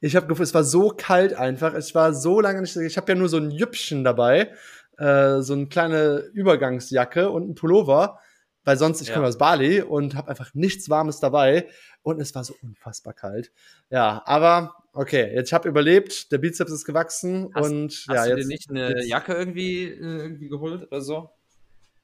Ich 0.00 0.16
habe 0.16 0.32
es 0.42 0.54
war 0.54 0.64
so 0.64 0.94
kalt 0.96 1.34
einfach. 1.34 1.74
Es 1.74 1.94
war 1.94 2.14
so 2.14 2.40
lange 2.40 2.62
nicht. 2.62 2.74
Ich 2.74 2.96
habe 2.96 3.12
ja 3.12 3.18
nur 3.18 3.28
so 3.28 3.36
ein 3.36 3.50
Jüppchen 3.50 4.02
dabei, 4.02 4.52
äh, 4.96 5.40
so 5.40 5.52
eine 5.52 5.66
kleine 5.66 6.18
Übergangsjacke 6.32 7.30
und 7.30 7.50
ein 7.50 7.54
Pullover, 7.54 8.18
weil 8.64 8.78
sonst 8.78 9.02
ich 9.02 9.08
ja. 9.08 9.14
komme 9.14 9.26
aus 9.26 9.36
Bali 9.36 9.82
und 9.82 10.14
habe 10.14 10.30
einfach 10.30 10.54
nichts 10.54 10.88
Warmes 10.88 11.20
dabei 11.20 11.68
und 12.02 12.18
es 12.20 12.34
war 12.34 12.44
so 12.44 12.54
unfassbar 12.62 13.12
kalt. 13.12 13.52
Ja, 13.90 14.22
aber 14.24 14.74
okay, 14.92 15.32
jetzt 15.34 15.52
habe 15.52 15.68
überlebt. 15.68 16.32
Der 16.32 16.38
Bizeps 16.38 16.72
ist 16.72 16.84
gewachsen 16.84 17.50
hast, 17.54 17.70
und 17.70 17.90
hast 17.90 18.08
ja 18.08 18.24
du 18.24 18.30
jetzt. 18.30 18.44
dir 18.44 18.48
nicht 18.48 18.70
eine 18.70 18.96
jetzt, 18.96 19.08
Jacke 19.08 19.34
irgendwie 19.34 19.84
äh, 19.84 19.96
irgendwie 19.98 20.48
geholt 20.48 20.86
oder 20.86 21.00
so? 21.00 21.30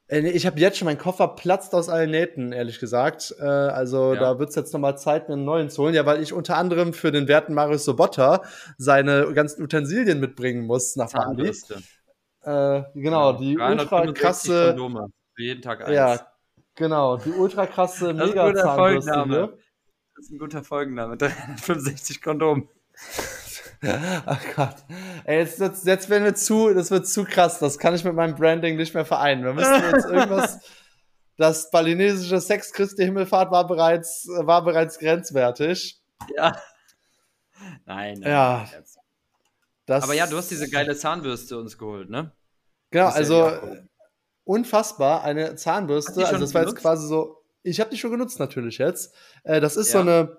Äh, 0.09 0.21
ich 0.31 0.47
habe 0.47 0.61
jetzt 0.61 0.79
schon, 0.79 0.87
mein 0.87 0.99
Koffer 0.99 1.29
platzt 1.29 1.75
aus 1.75 1.89
allen 1.89 2.11
Nähten, 2.11 2.53
ehrlich 2.53 2.79
gesagt. 2.79 3.35
Äh, 3.39 3.45
also 3.45 4.15
ja. 4.15 4.21
da 4.21 4.39
wird's 4.39 4.55
jetzt 4.55 4.73
nochmal 4.73 4.99
Zeit, 4.99 5.29
mir 5.29 5.35
einen 5.35 5.45
neuen 5.45 5.71
zu 5.71 5.83
holen. 5.83 5.95
Ja, 5.95 6.07
weil 6.07 6.23
ich 6.23 6.33
unter 6.33 6.57
anderem 6.57 6.93
für 6.93 7.13
den 7.13 7.29
werten 7.29 7.55
Marius 7.55 7.85
Sobotta 7.85 8.43
seine 8.79 9.33
ganzen 9.33 9.63
Utensilien 9.63 10.21
mitbringen 10.21 10.67
muss 10.67 10.97
nach 10.97 11.13
Bali. 11.13 11.53
Äh, 12.43 12.83
genau, 12.95 13.33
ja, 13.33 13.39
die 13.39 13.59
ultra 13.59 14.13
krasse. 14.13 14.69
Kondome, 14.69 15.09
für 15.35 15.43
jeden 15.43 15.63
Tag 15.63 15.85
eins. 15.85 15.95
Ja, 15.95 16.27
genau, 16.77 17.17
die 17.17 17.31
ultra 17.31 17.67
krasse 17.67 18.15
mega 18.15 18.55
Zahnbürste. 18.55 19.59
Das 20.15 20.25
ist 20.25 20.31
ein 20.31 20.39
guter 20.39 20.63
Folgenname. 20.63 21.17
365 21.17 22.23
Kondom. 22.23 22.69
Ach 24.27 24.41
Gott. 24.55 24.77
Ey, 25.25 25.41
jetzt, 25.41 25.59
jetzt, 25.61 25.87
jetzt 25.87 26.09
werden 26.09 26.25
wir 26.25 26.35
zu, 26.35 26.73
das 26.73 26.91
wird 26.91 27.07
zu 27.07 27.25
krass. 27.25 27.59
Das 27.59 27.79
kann 27.79 27.95
ich 27.95 28.05
mit 28.05 28.15
meinem 28.15 28.35
Branding 28.35 28.77
nicht 28.77 28.95
mehr 28.95 29.05
vereinen. 29.05 29.45
Wir 29.45 29.53
müssen 29.53 29.83
jetzt 29.93 30.07
irgendwas. 30.11 30.61
Das 31.37 31.71
balinesische 31.71 32.41
Sex 32.41 32.73
Christi 32.73 33.05
Himmelfahrt 33.05 33.51
war 33.51 33.67
bereits, 33.67 34.27
war 34.27 34.65
bereits 34.65 34.99
grenzwertig. 34.99 36.01
Ja. 36.35 36.59
Nein, 37.85 38.21
nein. 38.21 38.23
Ja. 38.23 38.69
Das, 39.85 40.03
Aber 40.03 40.15
ja, 40.15 40.27
du 40.27 40.37
hast 40.37 40.51
diese 40.51 40.69
geile 40.69 40.97
Zahnbürste 40.97 41.59
uns 41.59 41.77
geholt, 41.77 42.09
ne? 42.11 42.33
Genau, 42.91 43.09
also 43.09 43.53
unfassbar, 44.45 45.23
eine 45.23 45.55
Zahnbürste. 45.57 46.27
Also 46.27 46.41
das 46.41 46.55
war 46.55 46.63
jetzt 46.63 46.77
quasi 46.77 47.07
so. 47.07 47.43
Ich 47.63 47.81
habe 47.81 47.91
die 47.91 47.99
schon 47.99 48.13
genutzt 48.13 48.39
natürlich 48.39 48.79
jetzt. 48.79 49.15
Äh, 49.45 49.61
das 49.61 49.77
ist 49.77 49.89
ja. 49.89 49.93
so 49.93 49.99
eine 49.99 50.37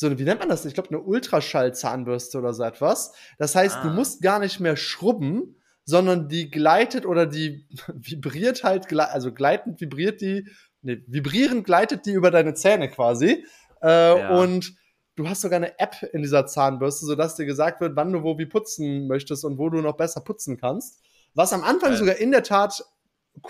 so 0.00 0.16
wie 0.16 0.22
nennt 0.22 0.38
man 0.38 0.48
das? 0.48 0.64
Ich 0.64 0.74
glaube, 0.74 0.90
eine 0.90 1.00
Ultraschallzahnbürste 1.00 2.38
oder 2.38 2.54
so 2.54 2.62
etwas. 2.62 3.14
Das 3.36 3.56
heißt, 3.56 3.78
ah. 3.78 3.82
du 3.82 3.88
musst 3.88 4.22
gar 4.22 4.38
nicht 4.38 4.60
mehr 4.60 4.76
schrubben, 4.76 5.56
sondern 5.84 6.28
die 6.28 6.52
gleitet 6.52 7.04
oder 7.04 7.26
die 7.26 7.66
vibriert 7.92 8.62
halt, 8.62 8.92
also 8.96 9.32
gleitend 9.32 9.80
vibriert 9.80 10.20
die, 10.20 10.46
nee, 10.82 11.02
vibrierend 11.08 11.64
gleitet 11.64 12.06
die 12.06 12.12
über 12.12 12.30
deine 12.30 12.54
Zähne 12.54 12.88
quasi. 12.88 13.44
Äh, 13.82 13.88
ja. 13.88 14.38
Und 14.38 14.76
du 15.16 15.28
hast 15.28 15.40
sogar 15.40 15.56
eine 15.56 15.76
App 15.80 15.96
in 16.12 16.22
dieser 16.22 16.46
Zahnbürste, 16.46 17.04
sodass 17.04 17.34
dir 17.34 17.46
gesagt 17.46 17.80
wird, 17.80 17.96
wann 17.96 18.12
du 18.12 18.22
wo 18.22 18.38
wie 18.38 18.46
putzen 18.46 19.08
möchtest 19.08 19.44
und 19.44 19.58
wo 19.58 19.68
du 19.68 19.80
noch 19.80 19.96
besser 19.96 20.20
putzen 20.20 20.58
kannst. 20.58 21.02
Was 21.34 21.52
am 21.52 21.64
Anfang 21.64 21.90
Geil. 21.90 21.98
sogar 21.98 22.16
in 22.18 22.30
der 22.30 22.44
Tat 22.44 22.84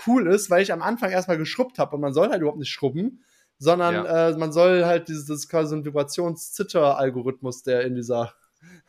cool 0.07 0.25
ist, 0.33 0.49
weil 0.49 0.63
ich 0.63 0.73
am 0.73 0.81
Anfang 0.81 1.11
erstmal 1.11 1.37
geschrubbt 1.37 1.77
habe 1.77 1.95
und 1.95 2.01
man 2.01 2.13
soll 2.13 2.29
halt 2.29 2.41
überhaupt 2.41 2.57
nicht 2.57 2.71
schrubben 2.71 3.23
sondern 3.59 3.93
ja. 3.93 4.29
äh, 4.29 4.37
man 4.37 4.51
soll 4.51 4.85
halt 4.85 5.09
dieses, 5.09 5.25
das 5.27 5.39
ist 5.39 5.49
quasi 5.49 5.75
ein 5.75 5.85
Vibrationszitter-Algorithmus, 5.85 7.61
der 7.63 7.81
in 7.81 7.95
dieser 7.95 8.33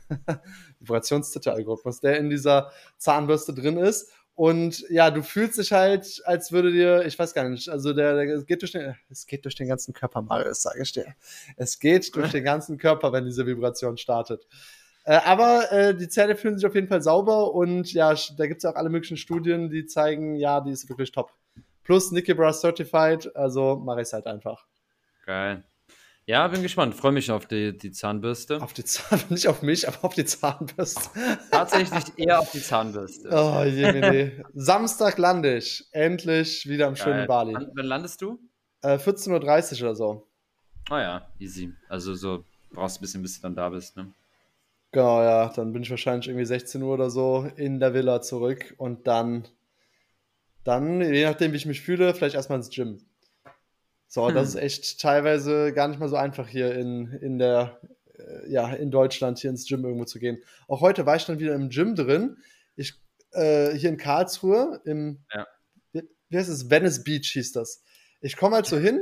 Vibrationszitter-Algorithmus, 0.78 2.00
der 2.00 2.18
in 2.18 2.30
dieser 2.30 2.70
Zahnbürste 2.96 3.52
drin 3.52 3.76
ist. 3.76 4.12
Und 4.36 4.88
ja, 4.88 5.10
du 5.10 5.22
fühlst 5.22 5.58
dich 5.58 5.72
halt, 5.72 6.22
als 6.24 6.50
würde 6.50 6.72
dir, 6.72 7.04
ich 7.04 7.18
weiß 7.18 7.34
gar 7.34 7.46
nicht, 7.48 7.68
also 7.68 7.92
der, 7.92 8.14
der 8.14 8.42
geht 8.44 8.62
durch 8.62 8.72
den, 8.72 8.96
es 9.10 9.26
geht 9.26 9.44
durch 9.44 9.56
den 9.56 9.68
ganzen 9.68 9.92
Körper, 9.92 10.22
Marius, 10.22 10.62
sage 10.62 10.80
ich 10.82 10.92
dir. 10.92 11.14
Es 11.56 11.78
geht 11.78 12.14
durch 12.16 12.30
den 12.30 12.44
ganzen 12.44 12.78
Körper, 12.78 13.12
wenn 13.12 13.26
diese 13.26 13.44
Vibration 13.44 13.98
startet. 13.98 14.46
Äh, 15.04 15.20
aber 15.24 15.70
äh, 15.72 15.94
die 15.94 16.08
Zähne 16.08 16.36
fühlen 16.36 16.56
sich 16.56 16.66
auf 16.66 16.74
jeden 16.74 16.88
Fall 16.88 17.02
sauber 17.02 17.52
und 17.52 17.92
ja, 17.92 18.14
da 18.36 18.46
gibt's 18.46 18.64
ja 18.64 18.70
auch 18.70 18.76
alle 18.76 18.88
möglichen 18.88 19.16
Studien, 19.16 19.68
die 19.68 19.84
zeigen, 19.86 20.36
ja, 20.36 20.60
die 20.60 20.70
ist 20.70 20.88
wirklich 20.88 21.10
top 21.12 21.32
plus 21.90 22.12
Nicky 22.12 22.34
Brass 22.34 22.60
Certified, 22.60 23.34
also 23.34 23.74
mache 23.84 24.02
ich 24.02 24.06
es 24.06 24.12
halt 24.12 24.24
einfach. 24.28 24.64
Geil. 25.26 25.64
Ja, 26.24 26.46
bin 26.46 26.62
gespannt. 26.62 26.94
Freue 26.94 27.10
mich 27.10 27.32
auf 27.32 27.46
die, 27.46 27.76
die 27.76 27.90
Zahnbürste. 27.90 28.62
Auf 28.62 28.72
die 28.72 28.84
Zahnbürste, 28.84 29.26
nicht 29.34 29.48
auf 29.48 29.62
mich, 29.62 29.88
aber 29.88 30.04
auf 30.04 30.14
die 30.14 30.24
Zahnbürste. 30.24 31.10
Tatsächlich 31.50 32.04
eher 32.16 32.38
auf 32.38 32.52
die 32.52 32.62
Zahnbürste. 32.62 33.28
Oh, 33.32 33.64
je, 33.64 33.90
nee. 33.90 34.44
Samstag 34.54 35.18
lande 35.18 35.56
ich. 35.56 35.84
Endlich 35.90 36.68
wieder 36.68 36.86
am 36.86 36.94
Geil. 36.94 37.02
schönen 37.02 37.26
Bali. 37.26 37.54
Wann, 37.54 37.86
landest 37.86 38.22
du? 38.22 38.38
Äh, 38.82 38.94
14.30 38.94 39.82
Uhr 39.82 39.88
oder 39.88 39.96
so. 39.96 40.28
Ah 40.90 40.94
oh 40.94 40.98
ja, 40.98 41.28
easy. 41.40 41.72
Also 41.88 42.14
so 42.14 42.44
brauchst 42.72 42.98
du 42.98 43.00
ein 43.00 43.02
bisschen, 43.02 43.22
bis 43.22 43.34
du 43.34 43.42
dann 43.42 43.56
da 43.56 43.68
bist, 43.68 43.96
ne? 43.96 44.12
Genau, 44.92 45.22
ja. 45.24 45.48
Dann 45.48 45.72
bin 45.72 45.82
ich 45.82 45.90
wahrscheinlich 45.90 46.28
irgendwie 46.28 46.46
16 46.46 46.80
Uhr 46.84 46.94
oder 46.94 47.10
so 47.10 47.50
in 47.56 47.80
der 47.80 47.94
Villa 47.94 48.20
zurück 48.20 48.76
und 48.78 49.08
dann 49.08 49.48
dann, 50.64 51.00
je 51.00 51.24
nachdem, 51.24 51.52
wie 51.52 51.56
ich 51.56 51.66
mich 51.66 51.80
fühle, 51.80 52.14
vielleicht 52.14 52.34
erstmal 52.34 52.58
ins 52.58 52.70
Gym. 52.70 52.98
So, 54.08 54.26
hm. 54.28 54.34
das 54.34 54.50
ist 54.50 54.54
echt 54.56 55.00
teilweise 55.00 55.72
gar 55.72 55.88
nicht 55.88 56.00
mal 56.00 56.08
so 56.08 56.16
einfach 56.16 56.48
hier 56.48 56.74
in, 56.74 57.12
in 57.12 57.38
der, 57.38 57.80
äh, 58.18 58.50
ja, 58.50 58.72
in 58.74 58.90
Deutschland 58.90 59.38
hier 59.38 59.50
ins 59.50 59.66
Gym 59.66 59.84
irgendwo 59.84 60.04
zu 60.04 60.18
gehen. 60.18 60.42
Auch 60.68 60.80
heute 60.80 61.06
war 61.06 61.16
ich 61.16 61.24
dann 61.24 61.38
wieder 61.38 61.54
im 61.54 61.70
Gym 61.70 61.94
drin. 61.94 62.36
Ich, 62.76 62.94
äh, 63.32 63.72
hier 63.72 63.90
in 63.90 63.96
Karlsruhe, 63.96 64.80
im, 64.84 65.20
ja. 65.32 65.46
wie, 65.92 66.02
wie 66.28 66.36
heißt 66.36 66.48
es? 66.48 66.68
Venice 66.68 67.04
Beach 67.04 67.30
hieß 67.32 67.52
das. 67.52 67.82
Ich 68.20 68.36
komme 68.36 68.56
halt 68.56 68.66
so 68.66 68.78
hin, 68.78 69.00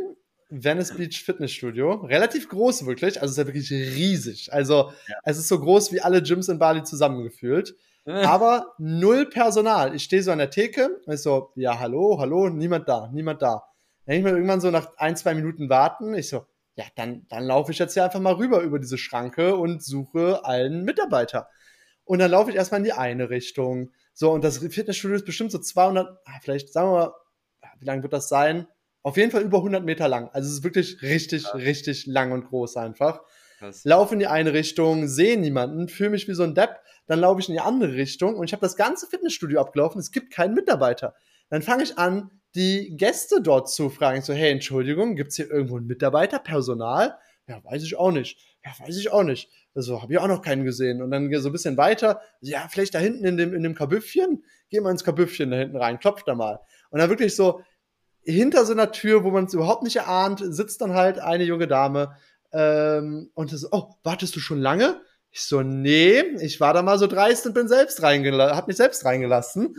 Venice 0.51 0.95
Beach 0.95 1.23
Fitnessstudio. 1.25 1.93
Relativ 2.07 2.49
groß 2.49 2.87
wirklich, 2.87 3.21
also 3.21 3.33
ist 3.33 3.39
ja 3.39 3.47
wirklich 3.47 3.71
riesig. 3.71 4.53
Also 4.53 4.93
ja. 5.09 5.15
es 5.25 5.39
ist 5.39 5.49
so 5.49 5.59
groß 5.59 5.93
wie 5.93 6.01
alle 6.01 6.23
Gyms 6.23 6.49
in 6.49 6.59
Bali 6.59 6.83
zusammengefühlt. 6.85 7.75
aber 8.25 8.75
null 8.79 9.29
Personal. 9.29 9.95
Ich 9.95 10.05
stehe 10.05 10.23
so 10.23 10.33
an 10.33 10.39
der 10.39 10.51
Theke 10.51 11.01
und 11.05 11.13
ich 11.13 11.21
so, 11.21 11.53
ja, 11.57 11.79
hallo, 11.79 12.19
hallo, 12.19 12.49
niemand 12.49 12.89
da, 12.89 13.11
niemand 13.13 13.43
da. 13.43 13.65
Dann 14.07 14.17
ich 14.17 14.23
mir 14.23 14.31
irgendwann 14.31 14.61
so 14.61 14.71
nach 14.71 14.97
ein, 14.97 15.17
zwei 15.17 15.35
Minuten 15.35 15.69
warten, 15.69 16.15
ich 16.15 16.29
so, 16.29 16.47
ja, 16.77 16.85
dann, 16.97 17.27
dann 17.29 17.45
laufe 17.45 17.73
ich 17.73 17.79
jetzt 17.79 17.95
hier 17.95 18.05
einfach 18.05 18.21
mal 18.21 18.35
rüber 18.35 18.61
über 18.61 18.79
diese 18.79 18.97
Schranke 18.97 19.57
und 19.57 19.83
suche 19.83 20.45
einen 20.47 20.85
Mitarbeiter. 20.85 21.49
Und 22.05 22.21
dann 22.21 22.31
laufe 22.31 22.51
ich 22.51 22.57
erstmal 22.57 22.79
in 22.79 22.85
die 22.85 22.93
eine 22.93 23.29
Richtung. 23.29 23.91
So, 24.15 24.31
und 24.31 24.43
das 24.43 24.59
Fitnessstudio 24.59 25.17
ist 25.17 25.27
bestimmt 25.27 25.53
so 25.53 25.59
200, 25.59 26.09
ah, 26.25 26.39
vielleicht 26.41 26.73
sagen 26.73 26.89
wir 26.89 26.99
mal, 26.99 27.13
wie 27.81 27.85
lang 27.85 28.03
wird 28.03 28.15
das 28.15 28.29
sein? 28.29 28.67
Auf 29.03 29.17
jeden 29.17 29.31
Fall 29.31 29.43
über 29.43 29.59
100 29.59 29.85
Meter 29.85 30.09
lang. 30.09 30.31
Also 30.33 30.49
es 30.49 30.55
ist 30.55 30.65
wirklich 30.65 31.03
richtig, 31.03 31.45
ja. 31.45 31.51
richtig 31.51 32.07
lang 32.07 32.33
und 32.33 32.47
groß 32.47 32.77
einfach. 32.79 33.21
Krass. 33.59 33.85
Laufe 33.85 34.15
in 34.15 34.21
die 34.21 34.27
eine 34.27 34.53
Richtung, 34.53 35.09
sehe 35.09 35.39
niemanden, 35.39 35.89
fühle 35.89 36.11
mich 36.11 36.29
wie 36.29 36.35
so 36.35 36.45
ein 36.45 36.55
Depp, 36.55 36.81
dann 37.07 37.21
laufe 37.21 37.41
ich 37.41 37.49
in 37.49 37.55
die 37.55 37.61
andere 37.61 37.95
Richtung 37.95 38.37
und 38.37 38.45
ich 38.45 38.53
habe 38.53 38.61
das 38.61 38.77
ganze 38.77 39.07
Fitnessstudio 39.07 39.61
abgelaufen, 39.61 39.99
es 39.99 40.13
gibt 40.13 40.33
keinen 40.33 40.55
Mitarbeiter. 40.55 41.15
Dann 41.51 41.63
fange 41.63 41.83
ich 41.83 41.99
an, 41.99 42.31
die 42.55 42.97
Gäste 42.97 43.41
dort 43.43 43.71
zu 43.71 43.91
fragen, 43.91 44.23
so, 44.23 44.33
hey, 44.33 44.53
Entschuldigung, 44.53 45.17
gibt 45.17 45.31
es 45.31 45.37
hier 45.37 45.51
irgendwo 45.51 45.77
einen 45.77 45.87
Mitarbeiter, 45.87 46.39
Personal? 46.39 47.17
Ja, 47.47 47.63
weiß 47.65 47.83
ich 47.83 47.97
auch 47.97 48.13
nicht. 48.13 48.39
Ja, 48.65 48.73
weiß 48.87 48.97
ich 48.99 49.11
auch 49.11 49.23
nicht. 49.23 49.51
Also 49.75 50.03
habe 50.03 50.13
ich 50.13 50.19
auch 50.19 50.29
noch 50.29 50.43
keinen 50.43 50.65
gesehen. 50.65 51.01
Und 51.03 51.11
dann 51.11 51.33
so 51.41 51.49
ein 51.49 51.53
bisschen 51.53 51.77
weiter, 51.77 52.21
ja, 52.41 52.67
vielleicht 52.69 52.95
da 52.95 52.99
hinten 52.99 53.25
in 53.25 53.37
dem, 53.37 53.55
in 53.55 53.63
dem 53.63 53.75
Kabüffchen, 53.75 54.45
geh 54.71 54.81
mal 54.81 54.91
ins 54.91 55.05
Kabüffchen 55.05 55.51
da 55.51 55.57
hinten 55.57 55.77
rein, 55.77 55.99
klopf 55.99 56.25
da 56.25 56.35
mal. 56.35 56.61
Und 56.91 56.99
dann 56.99 57.09
wirklich 57.09 57.35
so, 57.35 57.63
hinter 58.25 58.67
so 58.67 58.73
einer 58.73 58.93
Tür, 58.93 59.25
wo 59.25 59.31
man 59.31 59.45
es 59.45 59.55
überhaupt 59.55 59.83
nicht 59.83 59.97
erahnt, 59.97 60.43
sitzt 60.45 60.81
dann 60.81 60.95
halt 60.95 61.19
eine 61.19 61.45
junge 61.45 61.67
Dame 61.67 62.17
ähm, 62.53 63.31
und 63.35 63.51
so, 63.51 63.69
oh, 63.71 63.95
wartest 64.03 64.35
du 64.37 64.41
schon 64.41 64.61
lange? 64.61 65.01
Ich 65.31 65.43
so, 65.43 65.63
nee, 65.63 66.21
ich 66.41 66.61
war 66.61 66.73
da 66.73 66.83
mal 66.83 66.99
so 66.99 67.07
dreist 67.07 67.47
und 67.47 67.55
bin 67.55 67.69
selbst 67.69 68.03
reingelassen, 68.03 68.57
hab 68.57 68.67
mich 68.67 68.77
selbst 68.77 69.05
reingelassen. 69.05 69.75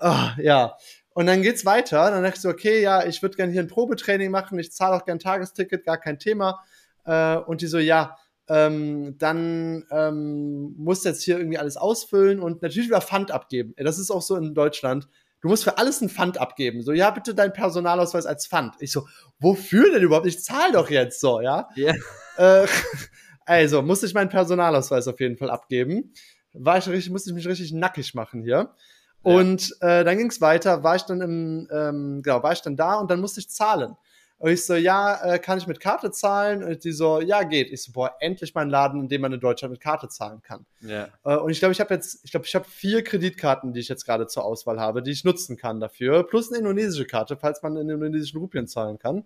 oh, 0.00 0.28
ja. 0.38 0.76
Und 1.14 1.26
dann 1.26 1.42
geht's 1.42 1.64
weiter. 1.64 2.10
Dann 2.10 2.22
dachte 2.22 2.36
ich 2.36 2.42
so, 2.42 2.48
okay, 2.48 2.80
ja, 2.80 3.04
ich 3.04 3.22
würde 3.22 3.36
gerne 3.36 3.50
hier 3.50 3.62
ein 3.62 3.68
Probetraining 3.68 4.30
machen, 4.30 4.58
ich 4.58 4.72
zahle 4.72 4.96
auch 4.96 5.04
gern 5.04 5.18
Tagesticket, 5.18 5.84
gar 5.84 5.98
kein 5.98 6.18
Thema. 6.18 6.62
Äh, 7.04 7.36
und 7.38 7.60
die 7.60 7.66
so, 7.66 7.78
ja, 7.78 8.16
ähm, 8.48 9.16
dann 9.18 9.84
ähm, 9.90 10.74
musst 10.78 11.04
du 11.04 11.10
jetzt 11.10 11.22
hier 11.22 11.38
irgendwie 11.38 11.58
alles 11.58 11.76
ausfüllen 11.76 12.40
und 12.40 12.62
natürlich 12.62 12.88
wieder 12.88 13.00
Pfand 13.00 13.30
abgeben. 13.30 13.74
Das 13.76 13.98
ist 13.98 14.10
auch 14.10 14.22
so 14.22 14.36
in 14.36 14.54
Deutschland 14.54 15.08
du 15.40 15.48
musst 15.48 15.64
für 15.64 15.78
alles 15.78 16.00
ein 16.00 16.08
Pfand 16.08 16.38
abgeben. 16.38 16.82
So, 16.82 16.92
ja, 16.92 17.10
bitte 17.10 17.34
deinen 17.34 17.52
Personalausweis 17.52 18.26
als 18.26 18.46
Pfand. 18.46 18.74
Ich 18.80 18.92
so, 18.92 19.06
wofür 19.38 19.90
denn 19.92 20.02
überhaupt? 20.02 20.26
Ich 20.26 20.42
zahle 20.42 20.72
doch 20.72 20.90
jetzt 20.90 21.20
so, 21.20 21.40
ja. 21.40 21.68
Yeah. 21.76 21.94
Äh, 22.36 22.66
also, 23.46 23.82
musste 23.82 24.06
ich 24.06 24.14
meinen 24.14 24.30
Personalausweis 24.30 25.08
auf 25.08 25.20
jeden 25.20 25.36
Fall 25.36 25.50
abgeben. 25.50 26.12
War 26.52 26.78
ich 26.78 26.88
richtig, 26.88 27.10
musste 27.10 27.30
ich 27.30 27.34
mich 27.34 27.46
richtig 27.46 27.72
nackig 27.72 28.14
machen 28.14 28.42
hier. 28.42 28.74
Und 29.22 29.74
ja. 29.80 30.00
äh, 30.00 30.04
dann 30.04 30.16
ging's 30.16 30.40
weiter, 30.40 30.82
war 30.82 30.96
ich 30.96 31.02
dann 31.02 31.20
im, 31.20 31.68
ähm, 31.72 32.22
genau, 32.22 32.42
war 32.42 32.52
ich 32.52 32.62
dann 32.62 32.76
da 32.76 32.94
und 32.94 33.10
dann 33.10 33.20
musste 33.20 33.40
ich 33.40 33.50
zahlen. 33.50 33.96
Und 34.38 34.52
ich 34.52 34.64
so, 34.64 34.74
ja, 34.76 35.34
äh, 35.34 35.38
kann 35.40 35.58
ich 35.58 35.66
mit 35.66 35.80
Karte 35.80 36.12
zahlen? 36.12 36.62
Und 36.62 36.84
die 36.84 36.92
so, 36.92 37.20
ja, 37.20 37.42
geht. 37.42 37.72
Ich 37.72 37.82
so, 37.82 37.92
boah, 37.92 38.14
endlich 38.20 38.54
mal 38.54 38.62
ein 38.62 38.70
Laden, 38.70 39.00
in 39.00 39.08
dem 39.08 39.20
man 39.20 39.32
in 39.32 39.40
Deutschland 39.40 39.72
mit 39.72 39.80
Karte 39.80 40.08
zahlen 40.08 40.42
kann. 40.42 40.64
Ja. 40.80 41.08
Äh, 41.24 41.36
und 41.36 41.50
ich 41.50 41.58
glaube, 41.58 41.72
ich 41.72 41.80
habe 41.80 41.92
jetzt, 41.92 42.24
ich 42.24 42.30
glaube, 42.30 42.46
ich 42.46 42.54
habe 42.54 42.64
vier 42.64 43.02
Kreditkarten, 43.02 43.72
die 43.72 43.80
ich 43.80 43.88
jetzt 43.88 44.04
gerade 44.04 44.28
zur 44.28 44.44
Auswahl 44.44 44.78
habe, 44.78 45.02
die 45.02 45.10
ich 45.10 45.24
nutzen 45.24 45.56
kann 45.56 45.80
dafür. 45.80 46.22
Plus 46.22 46.50
eine 46.50 46.58
indonesische 46.58 47.04
Karte, 47.04 47.36
falls 47.36 47.62
man 47.62 47.76
in 47.76 47.88
indonesischen 47.88 48.38
Rupien 48.38 48.68
zahlen 48.68 48.98
kann. 48.98 49.24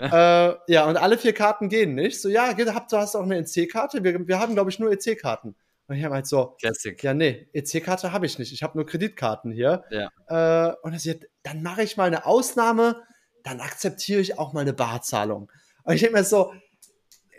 Ja. 0.00 0.50
Äh, 0.50 0.56
ja, 0.68 0.88
und 0.88 0.96
alle 0.96 1.18
vier 1.18 1.34
Karten 1.34 1.68
gehen 1.68 1.94
nicht. 1.94 2.20
So, 2.20 2.30
ja, 2.30 2.54
habt, 2.56 2.92
du 2.92 2.96
hast 2.96 3.16
auch 3.16 3.24
eine 3.24 3.38
EC-Karte. 3.38 4.02
Wir, 4.02 4.26
wir 4.26 4.38
haben, 4.38 4.54
glaube 4.54 4.70
ich, 4.70 4.78
nur 4.78 4.90
EC-Karten. 4.90 5.54
Und 5.88 5.96
ich 5.96 6.04
habe 6.04 6.14
halt 6.14 6.26
so, 6.26 6.56
Classic. 6.60 7.02
ja, 7.02 7.12
nee, 7.12 7.48
EC-Karte 7.52 8.12
habe 8.12 8.24
ich 8.24 8.38
nicht. 8.38 8.52
Ich 8.52 8.62
habe 8.62 8.78
nur 8.78 8.86
Kreditkarten 8.86 9.50
hier. 9.50 9.84
Ja. 9.90 10.70
Äh, 10.70 10.76
und 10.82 10.92
er 10.92 10.98
sagt, 10.98 11.26
dann 11.42 11.62
mache 11.62 11.82
ich 11.82 11.96
mal 11.96 12.04
eine 12.04 12.24
Ausnahme 12.24 13.02
dann 13.44 13.60
akzeptiere 13.60 14.20
ich 14.20 14.38
auch 14.38 14.52
mal 14.52 14.60
eine 14.60 14.72
Barzahlung. 14.72 15.50
Und 15.84 15.94
ich 15.94 16.00
denke 16.00 16.16
mir 16.16 16.24
so, 16.24 16.52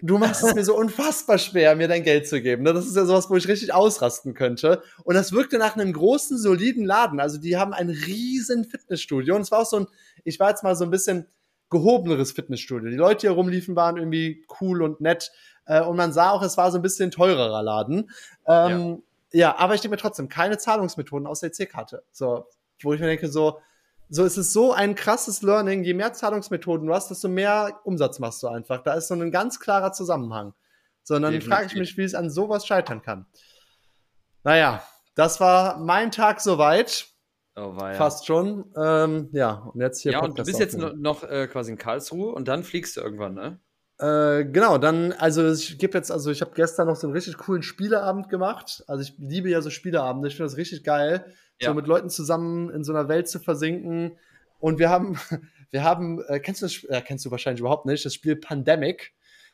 du 0.02 0.18
machst 0.18 0.44
es 0.44 0.56
mir 0.56 0.64
so 0.64 0.76
unfassbar 0.76 1.38
schwer, 1.38 1.76
mir 1.76 1.88
dein 1.88 2.04
Geld 2.04 2.28
zu 2.28 2.42
geben. 2.42 2.64
Ne? 2.64 2.74
Das 2.74 2.86
ist 2.86 2.96
ja 2.96 3.06
sowas, 3.06 3.30
wo 3.30 3.36
ich 3.36 3.48
richtig 3.48 3.74
ausrasten 3.74 4.34
könnte. 4.34 4.82
Und 5.04 5.16
das 5.16 5.32
wirkte 5.32 5.58
nach 5.58 5.76
einem 5.76 5.94
großen, 5.94 6.38
soliden 6.38 6.86
Laden. 6.86 7.20
Also 7.20 7.38
die 7.38 7.58
haben 7.58 7.74
ein 7.74 7.90
riesen 7.90 8.66
Fitnessstudio. 8.66 9.36
Und 9.36 9.42
es 9.42 9.52
war 9.52 9.60
auch 9.60 9.66
so 9.66 9.82
ein, 9.82 9.88
ich 10.24 10.40
war 10.40 10.50
jetzt 10.50 10.64
mal 10.64 10.76
so 10.76 10.84
ein 10.84 10.92
bisschen 10.92 11.28
gehobeneres 11.70 12.32
Fitnessstudio. 12.34 12.90
Die 12.90 12.98
Leute, 12.98 13.22
die 13.22 13.28
hier 13.28 13.32
rumliefen, 13.36 13.76
waren 13.76 13.98
irgendwie 13.98 14.46
cool 14.60 14.82
und 14.82 15.02
nett. 15.02 15.32
Äh, 15.66 15.82
und 15.82 15.96
man 15.96 16.12
sah 16.12 16.32
auch, 16.32 16.42
es 16.42 16.58
war 16.58 16.72
so 16.72 16.80
ein 16.80 16.82
bisschen 16.82 17.12
teurerer 17.12 17.64
Laden. 17.64 18.12
Ähm, 18.48 19.04
ja. 19.32 19.40
ja. 19.40 19.58
aber 19.58 19.76
ich 19.76 19.82
denke 19.82 19.96
mir 19.96 20.02
trotzdem, 20.02 20.30
keine 20.30 20.58
Zahlungsmethoden 20.58 21.28
aus 21.28 21.40
der 21.42 21.52
C-Karte. 21.52 22.04
So, 22.12 22.48
wo 22.82 22.94
ich 22.94 23.00
mir 23.00 23.08
denke, 23.08 23.30
so, 23.30 23.60
so 24.12 24.26
es 24.26 24.38
ist 24.38 24.52
so 24.52 24.74
ein 24.74 24.96
krasses 24.96 25.42
Learning. 25.42 25.84
Je 25.86 25.94
mehr 25.94 26.12
Zahlungsmethoden 26.12 26.86
du 26.86 26.94
hast, 26.94 27.10
desto 27.10 27.30
mehr 27.30 27.80
Umsatz 27.86 28.20
machst 28.20 28.44
du 28.44 28.50
einfach. 28.50 28.84
Da 28.84 28.94
ist 28.94 29.08
so 29.08 29.16
ein 29.16 29.32
ganz 29.32 29.60
klarer 29.60 29.94
Zusammenhang. 29.94 30.54
So, 31.04 31.16
und 31.16 31.22
dann 31.22 31.42
frage 31.42 31.68
ich 31.68 31.76
mich, 31.76 31.98
wie 31.98 32.04
es 32.04 32.14
an 32.14 32.30
sowas 32.30 32.68
scheitern 32.68 33.02
kann. 33.02 33.26
Naja, 34.44 34.84
das 35.16 35.40
war 35.40 35.80
mein 35.80 36.12
Tag 36.12 36.42
soweit. 36.42 37.08
Oh, 37.56 37.78
war 37.78 37.94
ja. 37.94 37.98
Fast 37.98 38.28
schon. 38.28 38.74
Ähm, 38.76 39.30
ja, 39.32 39.72
und 39.74 39.80
jetzt 39.80 40.02
hier. 40.02 40.12
Ja, 40.12 40.20
und 40.20 40.38
du 40.38 40.44
bist 40.44 40.60
jetzt 40.60 40.78
noch, 40.78 40.94
noch 40.94 41.24
äh, 41.24 41.48
quasi 41.48 41.72
in 41.72 41.78
Karlsruhe 41.78 42.34
und 42.34 42.50
dann 42.50 42.64
fliegst 42.64 42.98
du 42.98 43.02
irgendwann, 43.02 43.34
ne? 43.34 43.60
Äh, 43.98 44.46
genau, 44.46 44.78
dann, 44.78 45.14
also 45.14 45.50
ich 45.52 45.78
gebe 45.78 45.98
jetzt, 45.98 46.12
also 46.12 46.32
ich 46.32 46.42
habe 46.42 46.52
gestern 46.54 46.88
noch 46.88 46.96
so 46.98 47.08
einen 47.08 47.14
richtig 47.14 47.38
coolen 47.38 47.64
Spieleabend 47.64 48.28
gemacht. 48.28 48.84
Also 48.88 49.04
ich 49.04 49.14
liebe 49.20 49.50
ja 49.50 49.62
so 49.62 49.70
Spieleabende, 49.70 50.28
ich 50.28 50.36
finde 50.36 50.50
das 50.50 50.58
richtig 50.58 50.84
geil 50.84 51.34
ja. 51.62 51.70
so 51.70 51.74
mit 51.74 51.88
Leuten 51.88 52.10
zusammen 52.10 52.70
in 52.70 52.84
so 52.84 52.94
einer 52.94 53.08
Welt 53.08 53.28
zu 53.28 53.40
versinken. 53.40 54.18
Und 54.60 54.80
wir 54.80 54.90
haben, 54.90 55.20
wir 55.72 55.84
haben, 55.84 56.24
äh, 56.28 56.40
kennst 56.40 56.62
du 56.62 56.66
das, 56.66 56.84
äh, 56.86 57.02
kennst 57.02 57.26
du 57.26 57.32
wahrscheinlich 57.32 57.60
überhaupt 57.60 57.86
nicht, 57.86 58.06
das 58.06 58.14
Spiel 58.14 58.36
Pandemic. 58.36 59.14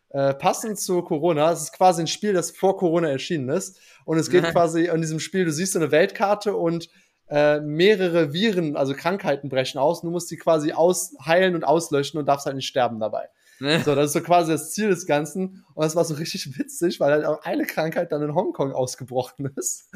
Äh, 0.09 0.33
passend 0.35 0.79
zu 0.79 1.01
Corona. 1.01 1.51
Es 1.51 1.63
ist 1.63 1.73
quasi 1.73 2.01
ein 2.01 2.07
Spiel, 2.07 2.33
das 2.33 2.51
vor 2.51 2.77
Corona 2.77 3.09
erschienen 3.09 3.49
ist. 3.49 3.79
Und 4.05 4.17
es 4.17 4.29
geht 4.29 4.45
quasi 4.45 4.85
in 4.85 5.01
diesem 5.01 5.19
Spiel, 5.19 5.43
du 5.43 5.51
siehst 5.51 5.73
so 5.73 5.79
eine 5.79 5.91
Weltkarte 5.91 6.55
und 6.55 6.89
äh, 7.29 7.59
mehrere 7.59 8.31
Viren, 8.31 8.77
also 8.77 8.93
Krankheiten 8.93 9.49
brechen 9.49 9.79
aus. 9.79 10.01
Und 10.01 10.07
du 10.07 10.11
musst 10.11 10.31
die 10.31 10.37
quasi 10.37 10.71
ausheilen 10.71 11.55
und 11.55 11.65
auslöschen 11.65 12.19
und 12.19 12.25
darfst 12.25 12.45
halt 12.45 12.55
nicht 12.55 12.67
sterben 12.67 12.99
dabei. 12.99 13.27
So, 13.59 13.95
das 13.95 14.07
ist 14.07 14.13
so 14.13 14.21
quasi 14.21 14.51
das 14.51 14.71
Ziel 14.71 14.89
des 14.89 15.05
Ganzen. 15.05 15.65
Und 15.73 15.83
das 15.83 15.95
war 15.95 16.05
so 16.05 16.13
richtig 16.13 16.57
witzig, 16.57 16.99
weil 16.99 17.11
halt 17.11 17.25
auch 17.25 17.43
eine 17.43 17.65
Krankheit 17.65 18.11
dann 18.11 18.21
in 18.21 18.35
Hongkong 18.35 18.71
ausgebrochen 18.71 19.51
ist. 19.55 19.89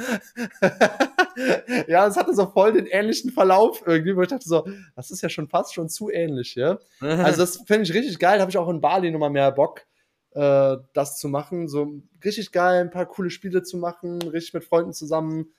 ja, 1.87 2.07
es 2.07 2.17
hatte 2.17 2.33
so 2.33 2.47
voll 2.47 2.73
den 2.73 2.87
ähnlichen 2.87 3.31
Verlauf 3.31 3.83
irgendwie, 3.85 4.15
wo 4.15 4.21
ich 4.21 4.29
dachte 4.29 4.47
so, 4.47 4.67
das 4.95 5.11
ist 5.11 5.21
ja 5.21 5.29
schon 5.29 5.47
fast 5.47 5.73
schon 5.73 5.89
zu 5.89 6.09
ähnlich, 6.09 6.55
ja. 6.55 6.79
Also 7.01 7.41
das 7.41 7.57
finde 7.67 7.83
ich 7.83 7.93
richtig 7.93 8.19
geil. 8.19 8.37
Da 8.37 8.41
habe 8.41 8.51
ich 8.51 8.57
auch 8.57 8.69
in 8.69 8.81
Bali 8.81 9.11
nochmal 9.11 9.29
mehr 9.29 9.51
Bock, 9.51 9.85
äh, 10.31 10.77
das 10.93 11.19
zu 11.19 11.27
machen. 11.27 11.67
So 11.67 12.01
richtig 12.23 12.51
geil, 12.51 12.81
ein 12.81 12.89
paar 12.89 13.05
coole 13.05 13.29
Spiele 13.29 13.63
zu 13.63 13.77
machen, 13.77 14.21
richtig 14.21 14.53
mit 14.53 14.63
Freunden 14.63 14.93
zusammen. 14.93 15.53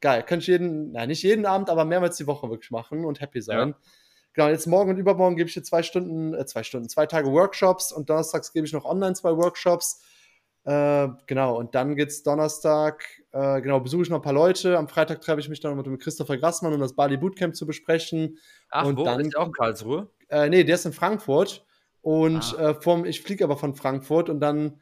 Geil. 0.00 0.22
Könnte 0.22 0.42
ich 0.42 0.48
jeden, 0.48 0.92
nein, 0.92 1.08
nicht 1.08 1.22
jeden 1.22 1.46
Abend, 1.46 1.70
aber 1.70 1.84
mehrmals 1.84 2.16
die 2.16 2.26
Woche 2.26 2.50
wirklich 2.50 2.70
machen 2.70 3.04
und 3.04 3.20
happy 3.20 3.40
sein. 3.40 3.70
Ja. 3.70 3.74
Genau, 4.34 4.48
jetzt 4.48 4.66
morgen 4.66 4.90
und 4.90 4.98
übermorgen 4.98 5.36
gebe 5.36 5.48
ich 5.48 5.54
dir 5.54 5.62
zwei 5.62 5.82
Stunden, 5.82 6.34
äh, 6.34 6.44
zwei 6.44 6.64
Stunden, 6.64 6.88
zwei 6.88 7.06
Tage 7.06 7.30
Workshops 7.30 7.92
und 7.92 8.10
donnerstags 8.10 8.52
gebe 8.52 8.66
ich 8.66 8.72
noch 8.72 8.84
online 8.84 9.14
zwei 9.14 9.36
Workshops. 9.36 10.02
Äh, 10.64 11.08
genau, 11.26 11.56
und 11.56 11.74
dann 11.74 11.94
geht's 11.94 12.22
Donnerstag, 12.22 13.04
äh, 13.32 13.60
genau, 13.60 13.80
besuche 13.80 14.02
ich 14.02 14.10
noch 14.10 14.18
ein 14.18 14.22
paar 14.22 14.32
Leute. 14.32 14.76
Am 14.76 14.88
Freitag 14.88 15.20
treffe 15.20 15.40
ich 15.40 15.48
mich 15.48 15.60
dann 15.60 15.76
mit 15.76 16.00
Christopher 16.00 16.36
Grassmann, 16.36 16.72
um 16.72 16.80
das 16.80 16.96
Bali 16.96 17.16
Bootcamp 17.16 17.54
zu 17.54 17.66
besprechen. 17.66 18.38
Ach, 18.70 18.86
und 18.86 18.96
wo? 18.96 19.04
Dann, 19.04 19.20
ist 19.20 19.34
der 19.34 19.40
auch 19.40 19.46
in 19.46 19.52
Karlsruhe? 19.52 20.10
Äh, 20.28 20.48
nee, 20.48 20.64
der 20.64 20.74
ist 20.74 20.86
in 20.86 20.92
Frankfurt. 20.92 21.64
Und 22.00 22.56
ah. 22.58 22.70
äh, 22.70 22.74
vom, 22.74 23.04
ich 23.04 23.22
fliege 23.22 23.44
aber 23.44 23.56
von 23.56 23.74
Frankfurt 23.74 24.28
und 24.28 24.40
dann 24.40 24.80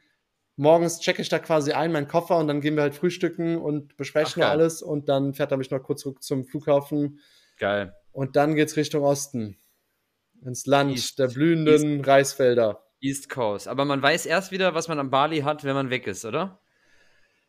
morgens 0.57 1.01
checke 1.01 1.21
ich 1.21 1.29
da 1.29 1.39
quasi 1.39 1.73
ein, 1.73 1.93
meinen 1.93 2.09
Koffer 2.09 2.39
und 2.39 2.49
dann 2.49 2.61
gehen 2.61 2.75
wir 2.75 2.83
halt 2.83 2.95
frühstücken 2.95 3.59
und 3.59 3.97
besprechen 3.97 4.43
Ach, 4.43 4.51
alles 4.51 4.83
und 4.83 5.09
dann 5.09 5.35
fährt 5.35 5.51
er 5.51 5.57
mich 5.57 5.71
noch 5.71 5.83
kurz 5.83 6.03
zurück 6.03 6.23
zum 6.23 6.45
Flughafen. 6.45 7.21
Geil. 7.59 7.95
Und 8.13 8.37
dann 8.37 8.55
geht's 8.55 8.77
Richtung 8.77 9.03
Osten. 9.03 9.59
Ins 10.45 10.67
Land 10.67 10.93
East, 10.93 11.19
der 11.19 11.29
blühenden 11.29 11.99
East, 11.99 12.07
Reisfelder. 12.07 12.85
East 13.01 13.29
Coast. 13.29 13.69
Aber 13.69 13.85
man 13.85 14.03
weiß 14.03 14.27
erst 14.27 14.51
wieder, 14.51 14.75
was 14.75 14.89
man 14.89 14.99
am 14.99 15.11
Bali 15.11 15.41
hat, 15.41 15.65
wenn 15.65 15.75
man 15.75 15.91
weg 15.91 16.07
ist, 16.07 16.25
oder? 16.25 16.61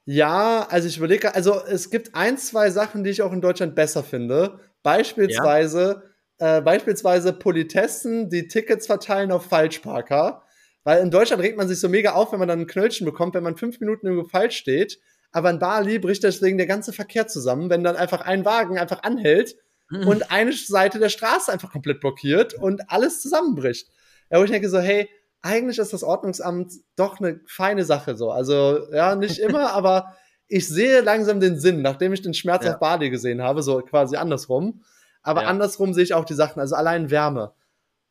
Ja, 0.06 0.68
also 0.70 0.88
ich 0.88 0.98
überlege, 0.98 1.34
also 1.34 1.64
es 1.66 1.90
gibt 1.90 2.14
ein, 2.14 2.38
zwei 2.38 2.70
Sachen, 2.70 3.04
die 3.04 3.10
ich 3.10 3.22
auch 3.22 3.32
in 3.32 3.42
Deutschland 3.42 3.76
besser 3.76 4.04
finde. 4.04 4.60
Beispielsweise 4.84 6.04
äh, 6.40 6.62
beispielsweise 6.62 7.32
Politessen, 7.32 8.30
die 8.30 8.48
Tickets 8.48 8.88
verteilen 8.88 9.32
auf 9.32 9.46
Falschparker. 9.46 10.44
Weil 10.84 11.02
in 11.02 11.12
Deutschland 11.12 11.42
regt 11.42 11.58
man 11.58 11.70
sich 11.70 11.80
so 11.80 11.88
mega 11.88 12.12
auf, 12.12 12.34
wenn 12.34 12.40
man 12.40 12.50
dann 12.50 12.60
ein 12.60 12.68
Knöllchen 12.68 13.06
bekommt, 13.06 13.36
wenn 13.36 13.44
man 13.44 13.56
fünf 13.56 13.80
Minuten 13.80 14.08
irgendwo 14.08 14.28
falsch 14.28 14.58
steht. 14.58 15.00
Aber 15.32 15.50
in 15.50 15.60
Bali 15.60 16.00
bricht 16.00 16.24
deswegen 16.24 16.58
der 16.58 16.68
ganze 16.68 16.92
Verkehr 16.92 17.28
zusammen, 17.28 17.70
wenn 17.70 17.84
dann 17.84 17.96
einfach 17.96 18.22
ein 18.22 18.44
Wagen 18.44 18.78
einfach 18.78 19.04
anhält 19.04 19.56
mhm. 19.90 20.08
und 20.08 20.32
eine 20.32 20.54
Seite 20.54 21.00
der 21.00 21.10
Straße 21.10 21.52
einfach 21.52 21.72
komplett 21.72 22.00
blockiert 22.00 22.54
und 22.54 22.90
alles 22.90 23.22
zusammenbricht. 23.22 23.90
Ja, 24.30 24.40
wo 24.40 24.44
ich 24.44 24.52
denke 24.52 24.70
so, 24.70 24.80
hey, 24.80 25.10
eigentlich 25.42 25.78
ist 25.78 25.94
das 25.94 26.04
Ordnungsamt 26.04 26.74
doch 26.96 27.20
eine 27.20 27.42
feine 27.46 27.84
Sache 27.84 28.16
so. 28.16 28.32
Also, 28.32 28.92
ja, 28.92 29.16
nicht 29.16 29.40
immer, 29.40 29.72
aber 29.72 30.16
ich 30.48 30.68
sehe 30.68 31.02
langsam 31.02 31.40
den 31.40 31.60
Sinn, 31.60 31.82
nachdem 31.82 32.14
ich 32.14 32.22
den 32.22 32.34
Schmerz 32.34 32.66
ja. 32.66 32.74
auf 32.74 32.80
Bali 32.80 33.10
gesehen 33.10 33.42
habe, 33.42 33.62
so 33.62 33.82
quasi 33.82 34.16
andersrum. 34.16 34.84
Aber 35.22 35.44
ja. 35.44 35.48
andersrum 35.48 35.94
sehe 35.94 36.04
ich 36.04 36.14
auch 36.14 36.26
die 36.26 36.34
Sachen, 36.34 36.60
also 36.60 36.76
allein 36.76 37.10
Wärme. 37.10 37.54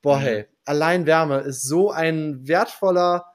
Boah, 0.01 0.19
mhm. 0.19 0.23
hey, 0.23 0.47
allein 0.65 1.07
Wärme 1.07 1.41
ist 1.41 1.63
so 1.63 1.91
ein 1.91 2.47
wertvoller, 2.47 3.27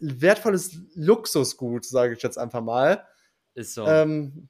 wertvolles 0.00 0.78
Luxusgut, 0.94 1.84
sage 1.84 2.14
ich 2.14 2.22
jetzt 2.22 2.38
einfach 2.38 2.62
mal. 2.62 3.06
Ist 3.54 3.74
so. 3.74 3.86
Ähm, 3.86 4.48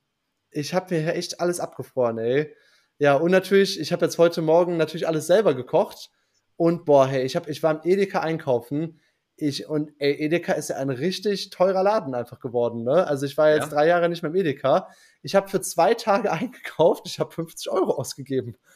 ich 0.51 0.75
habe 0.75 0.95
mir 0.95 1.15
echt 1.15 1.41
alles 1.41 1.61
abgefroren, 1.61 2.19
ey. 2.19 2.55
Ja, 2.99 3.15
und 3.15 3.31
natürlich, 3.31 3.79
ich 3.79 3.93
habe 3.93 4.07
jetzt 4.07 4.19
heute 4.19 4.41
Morgen 4.43 4.77
natürlich 4.77 5.07
alles 5.07 5.27
selber 5.27 5.55
gekocht. 5.55 6.11
Und 6.57 6.87
boah, 6.87 7.07
hey, 7.07 7.25
ich, 7.25 7.37
hab, 7.37 7.49
ich 7.49 7.63
war 7.63 7.73
im 7.73 7.81
Edeka 7.91 8.21
einkaufen. 8.21 9.01
Ich, 9.37 9.69
und 9.69 9.93
ey, 9.99 10.15
Edeka 10.15 10.55
ist 10.55 10.71
ja 10.71 10.77
ein 10.77 10.89
richtig 10.89 11.51
teurer 11.51 11.83
Laden 11.83 12.15
einfach 12.15 12.41
geworden, 12.41 12.85
ne? 12.85 13.07
Also 13.07 13.27
ich 13.27 13.37
war 13.37 13.51
jetzt 13.51 13.65
ja. 13.65 13.69
drei 13.69 13.87
Jahre 13.87 14.09
nicht 14.09 14.23
mehr 14.23 14.31
im 14.31 14.37
Edeka. 14.37 14.89
Ich 15.23 15.35
habe 15.35 15.49
für 15.49 15.61
zwei 15.61 15.93
Tage 15.93 16.33
eingekauft, 16.33 17.03
ich 17.07 17.21
habe 17.21 17.33
50 17.33 17.71
Euro 17.71 17.93
ausgegeben. 17.93 18.57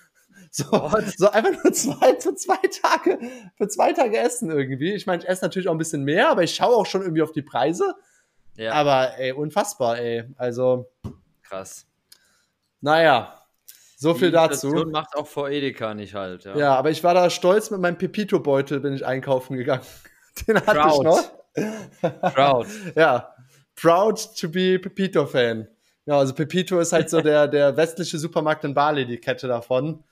So, 0.52 0.64
so 1.16 1.30
einfach 1.30 1.62
nur 1.62 1.72
zwei, 1.72 2.18
für 2.18 2.34
zwei 2.34 2.56
Tage, 2.56 3.18
für 3.56 3.68
zwei 3.68 3.92
Tage 3.92 4.16
Essen 4.16 4.50
irgendwie. 4.50 4.94
Ich 4.94 5.06
meine, 5.06 5.22
ich 5.22 5.28
esse 5.28 5.44
natürlich 5.44 5.68
auch 5.68 5.72
ein 5.72 5.78
bisschen 5.78 6.02
mehr, 6.02 6.30
aber 6.30 6.42
ich 6.42 6.54
schaue 6.54 6.74
auch 6.74 6.86
schon 6.86 7.02
irgendwie 7.02 7.22
auf 7.22 7.32
die 7.32 7.42
Preise. 7.42 7.94
Ja. 8.56 8.72
Aber 8.72 9.18
ey, 9.18 9.32
unfassbar, 9.32 9.98
ey. 9.98 10.24
Also. 10.36 10.90
Krass. 11.42 11.86
Naja, 12.80 13.39
so 14.00 14.14
viel 14.14 14.30
dazu. 14.30 14.68
macht 14.90 15.14
auch 15.14 15.26
vor 15.26 15.50
Edeka 15.50 15.92
nicht 15.92 16.14
halt. 16.14 16.44
Ja. 16.44 16.56
ja, 16.56 16.74
aber 16.74 16.90
ich 16.90 17.04
war 17.04 17.12
da 17.12 17.28
stolz 17.28 17.70
mit 17.70 17.80
meinem 17.80 17.98
Pepito-Beutel, 17.98 18.80
bin 18.80 18.94
ich 18.94 19.04
einkaufen 19.04 19.58
gegangen. 19.58 19.84
Den 20.48 20.56
hatte 20.56 20.80
Proud. 20.80 20.94
ich 20.94 21.02
noch. 21.02 22.32
Proud. 22.34 22.66
ja, 22.94 23.34
proud 23.76 24.36
to 24.38 24.48
be 24.48 24.78
Pepito-Fan. 24.78 25.68
Ja, 26.06 26.16
also 26.16 26.32
Pepito 26.32 26.80
ist 26.80 26.94
halt 26.94 27.10
so 27.10 27.20
der, 27.20 27.46
der 27.46 27.76
westliche 27.76 28.18
Supermarkt 28.18 28.64
in 28.64 28.72
Bali, 28.72 29.04
die 29.04 29.18
Kette 29.18 29.48
davon. 29.48 30.02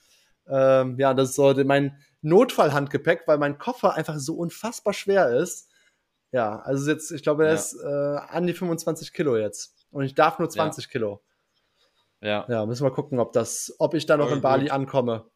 Ähm, 0.47 0.99
ja, 0.99 1.14
das 1.14 1.30
ist 1.30 1.37
so 1.37 1.54
mein 1.64 1.97
Notfallhandgepäck, 2.21 3.23
weil 3.25 3.38
mein 3.38 3.57
Koffer 3.57 3.95
einfach 3.95 4.18
so 4.18 4.35
unfassbar 4.35 4.92
schwer 4.92 5.30
ist. 5.30 5.71
Ja, 6.30 6.59
also 6.59 6.90
jetzt, 6.90 7.11
ich 7.11 7.23
glaube, 7.23 7.45
er 7.45 7.50
ja. 7.50 7.54
ist 7.54 7.75
äh, 7.83 7.87
an 7.87 8.47
die 8.47 8.52
25 8.52 9.14
Kilo 9.14 9.38
jetzt. 9.38 9.75
Und 9.90 10.04
ich 10.04 10.14
darf 10.14 10.38
nur 10.38 10.50
20 10.50 10.85
ja. 10.85 10.90
Kilo. 10.90 11.23
Ja. 12.20 12.46
Ja, 12.48 12.66
müssen 12.66 12.84
wir 12.84 12.90
gucken, 12.90 13.20
ob 13.20 13.32
das, 13.32 13.75
ob 13.78 13.94
ich 13.94 14.06
da 14.06 14.16
noch 14.16 14.30
oh, 14.30 14.34
in 14.34 14.40
Bali 14.40 14.64
gut. 14.64 14.72
ankomme. 14.72 15.26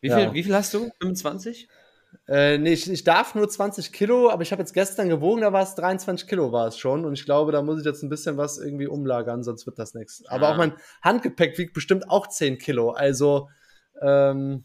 Wie 0.00 0.10
viel, 0.10 0.18
ja. 0.18 0.34
wie 0.34 0.42
viel 0.42 0.54
hast 0.54 0.74
du? 0.74 0.90
25? 1.00 1.68
Äh, 2.28 2.58
nee, 2.58 2.72
ich, 2.72 2.90
ich 2.90 3.04
darf 3.04 3.34
nur 3.34 3.48
20 3.48 3.92
Kilo, 3.92 4.30
aber 4.30 4.42
ich 4.42 4.52
habe 4.52 4.62
jetzt 4.62 4.72
gestern 4.72 5.08
gewogen, 5.08 5.42
da 5.42 5.52
war 5.52 5.62
es 5.62 5.74
23 5.74 6.28
Kilo 6.28 6.52
war 6.52 6.68
es 6.68 6.78
schon. 6.78 7.04
Und 7.04 7.14
ich 7.14 7.24
glaube, 7.24 7.52
da 7.52 7.62
muss 7.62 7.80
ich 7.80 7.84
jetzt 7.84 8.02
ein 8.02 8.08
bisschen 8.08 8.36
was 8.36 8.58
irgendwie 8.58 8.86
umlagern, 8.86 9.42
sonst 9.42 9.66
wird 9.66 9.78
das 9.78 9.94
nichts. 9.94 10.24
Aber 10.26 10.48
ah. 10.48 10.52
auch 10.52 10.56
mein 10.56 10.74
Handgepäck 11.02 11.58
wiegt 11.58 11.74
bestimmt 11.74 12.08
auch 12.08 12.26
10 12.26 12.58
Kilo. 12.58 12.90
Also, 12.90 13.48
ähm, 14.00 14.64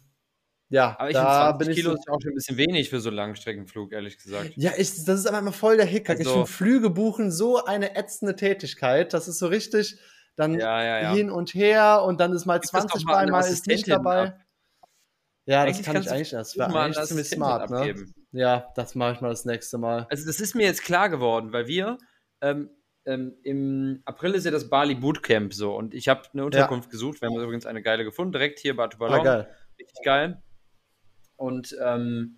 ja, 0.69 0.95
aber 0.99 1.09
ich 1.09 1.15
da 1.15 1.51
bin 1.53 1.71
Kilo 1.71 1.77
ich 1.77 1.83
so, 1.85 1.93
ist 1.93 2.09
auch 2.09 2.21
schon 2.21 2.31
ein 2.31 2.35
bisschen 2.35 2.57
wenig 2.57 2.89
für 2.89 2.99
so 2.99 3.09
einen 3.09 3.15
Langstreckenflug, 3.15 3.91
ehrlich 3.91 4.19
gesagt. 4.19 4.51
Ja, 4.55 4.71
ich, 4.77 4.89
das 5.03 5.19
ist 5.19 5.25
aber 5.25 5.39
immer 5.39 5.51
voll 5.51 5.77
der 5.77 5.87
Hickhack. 5.87 6.19
Also, 6.19 6.29
ich 6.29 6.35
finde 6.35 6.51
Flüge 6.51 6.89
buchen 6.91 7.31
so 7.31 7.63
eine 7.65 7.95
ätzende 7.95 8.35
Tätigkeit. 8.35 9.13
Das 9.13 9.27
ist 9.27 9.39
so 9.39 9.47
richtig, 9.47 9.99
dann 10.35 10.53
ja, 10.59 10.83
ja, 10.83 11.01
ja. 11.01 11.13
hin 11.13 11.29
und 11.29 11.53
her 11.53 12.03
und 12.03 12.19
dann 12.19 12.31
ist 12.33 12.45
mal 12.45 12.61
20 12.61 13.05
mal, 13.05 13.27
mal 13.27 13.41
ist 13.41 13.67
nicht 13.67 13.87
dabei. 13.89 14.27
Ab. 14.27 14.39
Ja, 15.45 15.65
das 15.65 15.81
kann 15.81 15.97
ich 15.97 16.09
eigentlich, 16.11 16.29
das 16.29 16.57
wäre 16.57 16.79
eigentlich 16.79 17.03
ziemlich 17.05 17.27
smart, 17.27 17.69
ne? 17.69 17.95
Ja, 18.31 18.71
das 18.75 18.93
mache 18.93 19.13
ich 19.13 19.21
mal 19.21 19.29
das 19.29 19.45
nächste 19.45 19.77
Mal. 19.79 20.05
Also 20.09 20.27
das 20.27 20.39
ist 20.39 20.53
mir 20.53 20.65
jetzt 20.65 20.83
klar 20.83 21.09
geworden, 21.09 21.51
weil 21.51 21.67
wir 21.67 21.97
ähm, 22.41 22.69
ähm, 23.05 23.35
im 23.43 24.01
April 24.05 24.35
ist 24.35 24.45
ja 24.45 24.51
das 24.51 24.69
Bali 24.69 24.93
Bootcamp 24.93 25.53
so 25.53 25.75
und 25.75 25.93
ich 25.95 26.07
habe 26.07 26.21
eine 26.33 26.45
Unterkunft 26.45 26.91
gesucht. 26.91 27.21
Wir 27.21 27.29
haben 27.29 27.39
übrigens 27.41 27.65
eine 27.65 27.81
geile 27.81 28.03
gefunden, 28.03 28.31
direkt 28.31 28.59
hier 28.59 28.75
Batu 28.75 28.99
Ballon. 28.99 29.21
Ah, 29.21 29.23
geil. 29.23 29.55
Richtig 29.79 30.03
geil. 30.03 30.43
Und 31.35 31.75
ähm, 31.83 32.37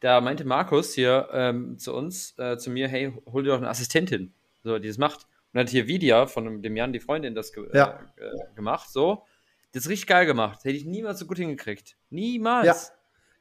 da 0.00 0.20
meinte 0.20 0.44
Markus 0.44 0.94
hier 0.94 1.28
ähm, 1.32 1.78
zu 1.78 1.94
uns, 1.94 2.36
äh, 2.38 2.58
zu 2.58 2.70
mir, 2.70 2.88
hey, 2.88 3.12
hol 3.24 3.44
dir 3.44 3.50
doch 3.50 3.58
eine 3.58 3.70
Assistentin, 3.70 4.34
so, 4.64 4.78
die 4.78 4.88
das 4.88 4.98
macht. 4.98 5.26
Und 5.52 5.60
hat 5.60 5.68
hier 5.68 5.86
Vidya 5.86 6.26
von 6.26 6.62
dem 6.62 6.76
Jan, 6.76 6.92
die 6.92 7.00
Freundin, 7.00 7.34
das 7.34 7.52
ge 7.52 7.68
ja. 7.72 8.00
äh, 8.16 8.54
gemacht. 8.54 8.90
So. 8.90 9.24
Das 9.72 9.84
ist 9.84 9.90
richtig 9.90 10.06
geil 10.06 10.26
gemacht. 10.26 10.64
Hätte 10.64 10.76
ich 10.76 10.84
niemals 10.84 11.18
so 11.18 11.26
gut 11.26 11.38
hingekriegt. 11.38 11.96
Niemals. 12.10 12.66
Ja. 12.66 12.74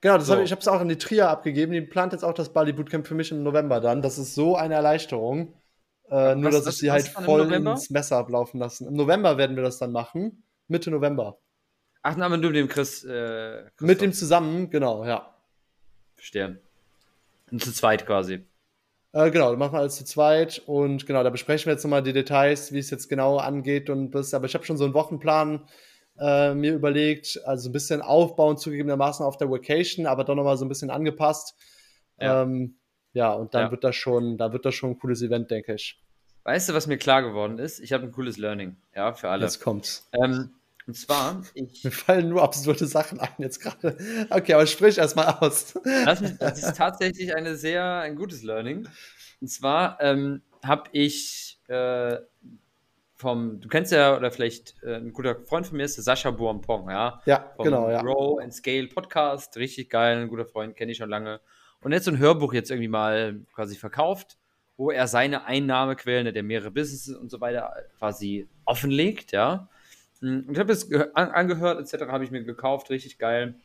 Genau, 0.02 0.18
das 0.18 0.28
so. 0.28 0.34
hab 0.34 0.40
ich, 0.40 0.46
ich 0.46 0.52
habe 0.52 0.62
es 0.62 0.68
auch 0.68 0.80
an 0.80 0.90
die 0.90 0.98
Tria 0.98 1.30
abgegeben. 1.30 1.72
Die 1.74 1.82
plant 1.82 2.14
jetzt 2.14 2.24
auch 2.24 2.34
das 2.34 2.52
Bali 2.52 2.74
Bootcamp 2.74 3.08
für 3.08 3.16
mich 3.16 3.32
im 3.32 3.44
November 3.44 3.80
dann. 3.80 4.02
Das 4.02 4.18
ist 4.18 4.36
so 4.36 4.56
eine 4.56 4.74
Erleichterung. 4.74 5.54
Äh, 6.10 6.36
nur, 6.36 6.52
dass 6.52 6.66
was, 6.66 6.76
ich 6.76 6.80
sie 6.82 6.92
halt 6.92 7.08
voll 7.08 7.52
ins 7.54 7.90
Messer 7.90 8.18
ablaufen 8.18 8.60
lassen. 8.60 8.88
Im 8.88 8.96
November 8.96 9.38
werden 9.38 9.56
wir 9.56 9.64
das 9.64 9.78
dann 9.78 9.92
machen. 9.92 10.44
Mitte 10.68 10.92
November. 10.92 11.38
Ach, 12.02 12.16
na, 12.18 12.28
mit 12.30 12.44
dem 12.44 12.68
Chris. 12.68 13.04
Äh, 13.04 13.66
mit 13.80 14.02
dem 14.02 14.12
zusammen, 14.12 14.70
genau, 14.70 15.06
ja. 15.06 15.36
Verstehe. 16.16 16.62
Und 17.52 17.64
zu 17.64 17.72
zweit 17.72 18.06
quasi. 18.06 18.46
Äh, 19.14 19.30
genau, 19.32 19.56
machen 19.58 19.74
wir 19.74 19.80
alles 19.80 19.98
zu 19.98 20.06
zweit 20.06 20.62
und 20.66 21.06
genau, 21.06 21.24
da 21.24 21.30
besprechen 21.30 21.66
wir 21.66 21.74
jetzt 21.74 21.84
nochmal 21.84 22.04
die 22.04 22.14
Details, 22.14 22.72
wie 22.72 22.80
es 22.80 22.90
jetzt 22.90 23.10
genau 23.10 23.38
angeht 23.38 23.90
und 23.90 24.10
bis, 24.10 24.34
aber 24.34 24.46
ich 24.46 24.54
habe 24.54 24.64
schon 24.64 24.78
so 24.78 24.86
einen 24.86 24.94
Wochenplan 24.94 25.68
äh, 26.18 26.54
mir 26.54 26.74
überlegt, 26.74 27.42
also 27.46 27.70
ein 27.70 27.74
bisschen 27.74 28.02
aufbauen 28.02 28.58
zugegebenermaßen 28.58 29.26
auf 29.26 29.38
der 29.38 29.50
Vacation, 29.50 30.06
aber 30.06 30.24
doch 30.24 30.36
nochmal 30.36 30.56
so 30.58 30.64
ein 30.64 30.70
bisschen 30.70 30.90
angepasst. 30.90 31.56
Ja, 32.20 32.44
ähm, 32.44 32.78
ja 33.12 33.34
und 33.34 33.54
dann 33.54 33.66
ja. 33.66 33.72
wird 33.72 33.84
das 33.84 33.96
schon, 33.98 34.38
da 34.38 34.54
wird 34.54 34.66
das 34.66 34.76
schon 34.76 34.92
ein 34.92 35.00
cooles 35.00 35.22
Event, 35.22 35.52
denke 35.52 35.74
ich. 35.74 36.02
Weißt 36.44 36.70
du, 36.70 36.74
was 36.74 36.88
mir 36.88 36.98
klar 36.98 37.22
geworden 37.22 37.60
ist? 37.60 37.80
Ich 37.80 37.92
habe 37.94 38.06
ein 38.06 38.12
cooles 38.12 38.38
Learning, 38.38 38.78
ja, 38.96 39.14
für 39.14 39.30
alle. 39.30 39.44
Jetzt 39.44 39.62
kommt's. 39.62 40.08
Ähm, 40.14 40.52
und 40.88 40.96
zwar, 40.96 41.44
ich. 41.54 41.84
Mir 41.84 41.92
fallen 41.92 42.30
nur 42.30 42.42
absurde 42.42 42.86
Sachen 42.86 43.20
ein 43.20 43.30
jetzt 43.38 43.60
gerade. 43.60 43.98
Okay, 44.30 44.54
aber 44.54 44.66
sprich 44.66 44.98
erstmal 44.98 45.28
aus. 45.40 45.74
Das, 45.84 46.38
das, 46.38 46.64
ist 46.64 46.78
tatsächlich 46.78 47.36
eine 47.36 47.56
sehr, 47.56 47.84
ein 48.00 48.16
gutes 48.16 48.44
Learning. 48.44 48.88
Und 49.40 49.48
zwar 49.48 50.00
ähm, 50.02 50.42
habe 50.64 50.90
ich 50.92 51.60
äh, 51.68 52.18
vom, 53.16 53.62
du 53.62 53.70
kennst 53.70 53.92
ja, 53.92 54.18
oder 54.18 54.32
vielleicht 54.32 54.82
äh, 54.84 54.96
ein 54.96 55.14
guter 55.14 55.36
Freund 55.36 55.68
von 55.68 55.78
mir 55.78 55.84
ist 55.84 55.96
der 55.96 56.04
Sascha 56.04 56.32
Boampong, 56.32 56.90
ja? 56.90 57.22
Ja, 57.26 57.52
vom 57.56 57.66
genau, 57.66 57.90
ja. 57.90 58.02
Grow 58.02 58.42
and 58.42 58.54
Scale 58.54 58.88
Podcast, 58.88 59.58
richtig 59.58 59.90
geil, 59.92 60.18
ein 60.18 60.28
guter 60.28 60.46
Freund, 60.46 60.76
kenne 60.76 60.92
ich 60.92 60.98
schon 60.98 61.10
lange. 61.10 61.40
Und 61.82 61.92
er 61.92 61.98
hat 61.98 62.04
so 62.04 62.12
ein 62.12 62.18
Hörbuch 62.18 62.54
jetzt 62.54 62.72
irgendwie 62.72 62.88
mal 62.88 63.42
quasi 63.54 63.76
verkauft, 63.76 64.38
wo 64.76 64.90
er 64.90 65.08
seine 65.08 65.46
Einnahmequellen, 65.46 66.34
der 66.34 66.44
mehrere 66.44 66.72
Businesses 66.72 67.16
und 67.16 67.30
so 67.30 67.40
weiter 67.40 67.74
quasi 68.00 68.48
offenlegt, 68.66 69.32
ja. 69.32 69.70
Hm, 70.22 70.48
ich 70.52 70.60
habe 70.60 70.72
es 70.72 70.92
angehört, 71.14 71.80
etc., 71.80 72.06
habe 72.08 72.24
ich 72.24 72.32
mir 72.32 72.44
gekauft, 72.44 72.90
richtig 72.90 73.18
geil. 73.18 73.56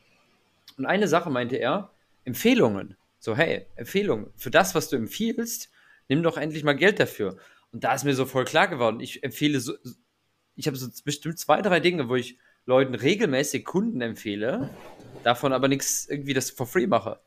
Und 0.77 0.85
eine 0.85 1.07
Sache 1.07 1.29
meinte 1.29 1.55
er, 1.55 1.91
Empfehlungen. 2.25 2.97
So, 3.19 3.35
hey, 3.35 3.65
Empfehlungen. 3.75 4.31
Für 4.35 4.51
das, 4.51 4.75
was 4.75 4.89
du 4.89 4.95
empfiehlst, 4.95 5.71
nimm 6.07 6.23
doch 6.23 6.37
endlich 6.37 6.63
mal 6.63 6.75
Geld 6.75 6.99
dafür. 6.99 7.37
Und 7.71 7.83
da 7.83 7.93
ist 7.93 8.03
mir 8.03 8.15
so 8.15 8.25
voll 8.25 8.45
klar 8.45 8.67
geworden, 8.67 8.99
ich 8.99 9.23
empfehle 9.23 9.59
so, 9.59 9.73
ich 10.55 10.67
habe 10.67 10.77
so 10.77 10.87
bestimmt 11.03 11.39
zwei, 11.39 11.61
drei 11.61 11.79
Dinge, 11.79 12.09
wo 12.09 12.15
ich 12.15 12.37
Leuten 12.65 12.95
regelmäßig 12.95 13.65
Kunden 13.65 14.01
empfehle, 14.01 14.69
davon 15.23 15.53
aber 15.53 15.67
nichts 15.67 16.07
irgendwie 16.07 16.33
das 16.33 16.49
for 16.49 16.67
free 16.67 16.87
mache. 16.87 17.19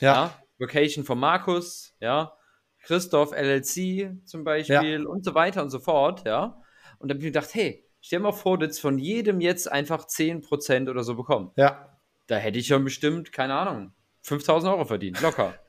Ja. 0.00 0.14
ja. 0.14 0.42
Vacation 0.58 1.04
von 1.04 1.18
Markus, 1.18 1.94
ja. 2.00 2.34
Christoph 2.82 3.32
LLC 3.32 4.16
zum 4.24 4.44
Beispiel 4.44 5.02
ja. 5.02 5.08
und 5.08 5.24
so 5.24 5.34
weiter 5.34 5.62
und 5.62 5.70
so 5.70 5.78
fort, 5.78 6.26
ja. 6.26 6.60
Und 6.98 7.08
dann 7.08 7.16
habe 7.16 7.18
ich 7.18 7.24
mir 7.24 7.32
gedacht, 7.32 7.54
hey, 7.54 7.87
Stell 8.00 8.20
dir 8.20 8.24
mal 8.24 8.32
vor, 8.32 8.58
du 8.58 8.64
hättest 8.64 8.80
von 8.80 8.98
jedem 8.98 9.40
jetzt 9.40 9.70
einfach 9.70 10.06
10% 10.06 10.90
oder 10.90 11.02
so 11.02 11.14
bekommen. 11.14 11.50
Ja. 11.56 11.98
Da 12.26 12.36
hätte 12.36 12.58
ich 12.58 12.66
schon 12.66 12.84
bestimmt, 12.84 13.32
keine 13.32 13.54
Ahnung, 13.54 13.92
5000 14.22 14.72
Euro 14.72 14.84
verdient, 14.84 15.20
locker. 15.20 15.54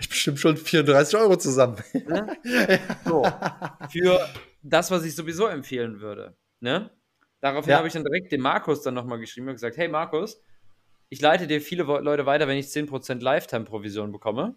Ich 0.00 0.08
bestimmt 0.08 0.40
schon 0.40 0.56
34 0.56 1.16
Euro 1.16 1.36
zusammen. 1.36 1.76
Ne? 1.92 2.36
So. 3.04 3.24
Für 3.88 4.28
das, 4.64 4.90
was 4.90 5.04
ich 5.04 5.14
sowieso 5.14 5.46
empfehlen 5.46 6.00
würde. 6.00 6.36
Ne? 6.58 6.90
Daraufhin 7.40 7.70
ja. 7.70 7.78
habe 7.78 7.86
ich 7.86 7.94
dann 7.94 8.04
direkt 8.04 8.32
dem 8.32 8.40
Markus 8.40 8.82
dann 8.82 8.94
nochmal 8.94 9.20
geschrieben 9.20 9.46
und 9.46 9.54
gesagt: 9.54 9.76
Hey 9.76 9.86
Markus, 9.86 10.42
ich 11.08 11.20
leite 11.20 11.46
dir 11.46 11.60
viele 11.60 11.84
Leute 11.84 12.26
weiter, 12.26 12.46
wenn 12.46 12.58
ich 12.58 12.66
10% 12.66 13.22
Lifetime-Provision 13.22 14.12
bekomme. 14.12 14.54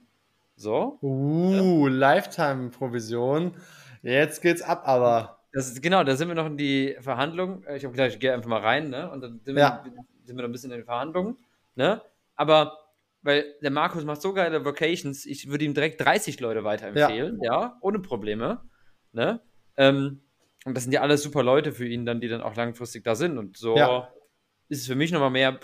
So. 0.56 1.00
Uh, 1.02 1.88
ja. 1.88 1.94
Lifetime-Provision. 1.94 3.56
Jetzt 4.02 4.42
geht's 4.42 4.62
ab, 4.62 4.84
aber. 4.86 5.43
Das 5.54 5.68
ist, 5.68 5.82
genau, 5.82 6.04
da 6.04 6.16
sind 6.16 6.28
wir 6.28 6.36
noch 6.36 6.48
in 6.48 6.58
die 6.58 6.98
Verhandlung. 7.00 7.64
Ich 7.76 7.84
habe 7.86 7.94
gedacht, 7.94 8.10
ich 8.10 8.20
gehe 8.20 8.34
einfach 8.34 8.50
mal 8.50 8.62
rein, 8.62 8.90
ne? 8.90 9.10
Und 9.12 9.22
dann 9.22 9.40
sind 9.44 9.58
ja. 9.58 9.82
wir 9.84 9.92
sind 10.26 10.36
wir 10.36 10.42
noch 10.42 10.50
ein 10.50 10.52
bisschen 10.52 10.72
in 10.72 10.78
den 10.78 10.86
Verhandlungen, 10.86 11.38
ne? 11.76 12.02
Aber 12.36 12.84
weil 13.24 13.56
der 13.62 13.72
Markus 13.72 14.04
macht 14.04 14.22
so 14.22 14.34
geile 14.34 14.66
Vocations, 14.66 15.26
ich 15.26 15.50
würde 15.50 15.66
ihm 15.66 15.74
direkt 15.74 16.02
30 16.02 16.40
Leute 16.40 16.64
weiterempfehlen, 16.64 17.42
ja, 17.42 17.62
ja 17.62 17.78
ohne 17.82 18.00
Probleme. 18.00 18.62
Ne? 19.14 19.40
Ähm, 19.78 20.22
und 20.66 20.76
das 20.76 20.84
sind 20.84 20.92
ja 20.92 21.02
alles 21.02 21.24
super 21.24 21.42
Leute 21.42 21.72
für 21.72 21.88
ihn 21.88 22.06
dann, 22.06 22.20
die 22.20 22.28
dann 22.28 22.42
auch 22.42 22.56
langfristig 22.56 23.04
da 23.04 23.16
sind. 23.16 23.38
Und 23.38 23.58
so 23.58 23.78
ja. 23.78 24.10
ist 24.68 24.82
es 24.82 24.88
für 24.88 24.96
mich 24.96 25.12
nochmal 25.12 25.30
mehr 25.30 25.60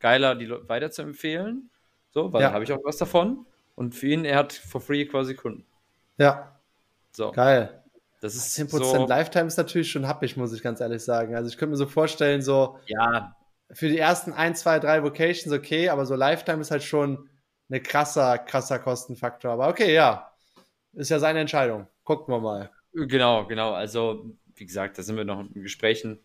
geiler, 0.00 0.34
die 0.34 0.46
Leute 0.46 0.68
weiterzuempfehlen. 0.68 1.70
So, 2.10 2.32
weil 2.32 2.42
ja. 2.42 2.48
dann 2.48 2.54
habe 2.54 2.64
ich 2.64 2.72
auch 2.72 2.84
was 2.84 2.96
davon. 2.96 3.46
Und 3.76 3.94
für 3.94 4.08
ihn, 4.08 4.24
er 4.24 4.38
hat 4.38 4.52
for 4.52 4.80
free 4.80 5.04
quasi 5.06 5.34
Kunden. 5.34 5.64
Ja. 6.18 6.58
So. 7.12 7.30
Geil. 7.30 7.79
Das 8.20 8.34
ist 8.34 8.58
10% 8.58 8.68
so, 8.68 9.06
Lifetime 9.06 9.46
ist 9.46 9.56
natürlich 9.56 9.90
schon 9.90 10.06
happig, 10.06 10.36
muss 10.36 10.52
ich 10.52 10.62
ganz 10.62 10.80
ehrlich 10.80 11.02
sagen. 11.02 11.34
Also 11.34 11.48
ich 11.48 11.56
könnte 11.56 11.70
mir 11.70 11.76
so 11.76 11.86
vorstellen, 11.86 12.42
so 12.42 12.78
ja, 12.86 13.34
für 13.72 13.88
die 13.88 13.98
ersten 13.98 14.32
ein, 14.32 14.54
zwei, 14.54 14.78
drei 14.78 15.02
Vocations 15.02 15.52
okay, 15.52 15.88
aber 15.88 16.06
so 16.06 16.14
Lifetime 16.14 16.60
ist 16.60 16.70
halt 16.70 16.82
schon 16.82 17.28
eine 17.68 17.80
krasser, 17.80 18.38
krasser 18.38 18.78
Kostenfaktor. 18.78 19.52
Aber 19.52 19.68
okay, 19.68 19.94
ja. 19.94 20.32
Ist 20.92 21.10
ja 21.10 21.20
seine 21.20 21.38
Entscheidung. 21.38 21.86
Gucken 22.04 22.34
wir 22.34 22.40
mal. 22.40 22.70
Genau, 22.92 23.46
genau. 23.46 23.72
Also, 23.72 24.34
wie 24.56 24.66
gesagt, 24.66 24.98
da 24.98 25.02
sind 25.02 25.16
wir 25.16 25.24
noch 25.24 25.40
in 25.40 25.62
Gesprächen. 25.62 26.18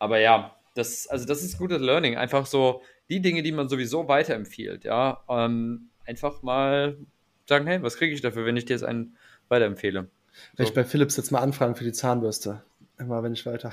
Aber 0.00 0.18
ja, 0.18 0.56
das, 0.74 1.06
also 1.06 1.24
das 1.24 1.42
ist 1.42 1.58
gutes 1.58 1.80
Learning. 1.80 2.16
Einfach 2.16 2.46
so 2.46 2.82
die 3.08 3.20
Dinge, 3.20 3.42
die 3.42 3.52
man 3.52 3.68
sowieso 3.68 4.08
weiterempfiehlt, 4.08 4.84
ja. 4.84 5.22
Ähm, 5.28 5.90
einfach 6.04 6.42
mal 6.42 6.98
sagen, 7.48 7.66
hey, 7.66 7.82
was 7.82 7.96
kriege 7.96 8.12
ich 8.12 8.20
dafür, 8.20 8.44
wenn 8.44 8.56
ich 8.56 8.64
dir 8.64 8.74
jetzt 8.74 8.82
einen 8.82 9.16
weiterempfehle? 9.48 10.10
Wenn 10.56 10.66
so. 10.66 10.70
ich 10.70 10.74
bei 10.74 10.84
Philips 10.84 11.16
jetzt 11.16 11.30
mal 11.30 11.40
anfragen 11.40 11.74
für 11.74 11.84
die 11.84 11.92
Zahnbürste. 11.92 12.62
Immer 12.98 13.22
wenn 13.22 13.32
ich 13.32 13.46
weiter. 13.46 13.72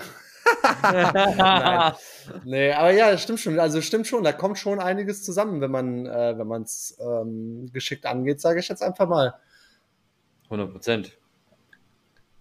Nein. 0.84 1.94
Nee, 2.44 2.72
aber 2.72 2.92
ja, 2.92 3.18
stimmt 3.18 3.40
schon. 3.40 3.60
Also 3.60 3.82
stimmt 3.82 4.08
schon, 4.08 4.24
da 4.24 4.32
kommt 4.32 4.58
schon 4.58 4.80
einiges 4.80 5.24
zusammen, 5.24 5.62
wenn 5.62 5.72
man 5.72 6.06
äh, 6.06 6.38
wenn 6.38 6.48
man 6.48 6.62
es 6.64 6.98
ähm, 7.00 7.72
geschickt 7.74 8.06
angeht, 8.06 8.40
sage 8.40 8.60
ich 8.60 8.68
jetzt 8.68 8.84
einfach 8.84 9.08
mal. 9.08 9.36
100 10.46 10.72
Prozent. 10.72 11.18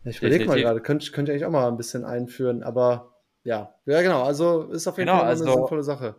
Ich 0.04 0.18
überlege 0.18 0.44
mal 0.44 0.60
gerade, 0.60 0.80
könnte 0.80 1.10
könnt 1.12 1.28
ihr 1.28 1.32
eigentlich 1.32 1.46
auch 1.46 1.50
mal 1.50 1.68
ein 1.68 1.78
bisschen 1.78 2.04
einführen, 2.04 2.62
aber 2.62 3.14
ja, 3.42 3.74
ja 3.86 4.02
genau, 4.02 4.22
also 4.22 4.64
ist 4.64 4.86
auf 4.86 4.98
jeden 4.98 5.06
genau, 5.06 5.20
Fall 5.20 5.30
eine 5.30 5.30
also, 5.30 5.44
sinnvolle 5.44 5.82
Sache. 5.82 6.14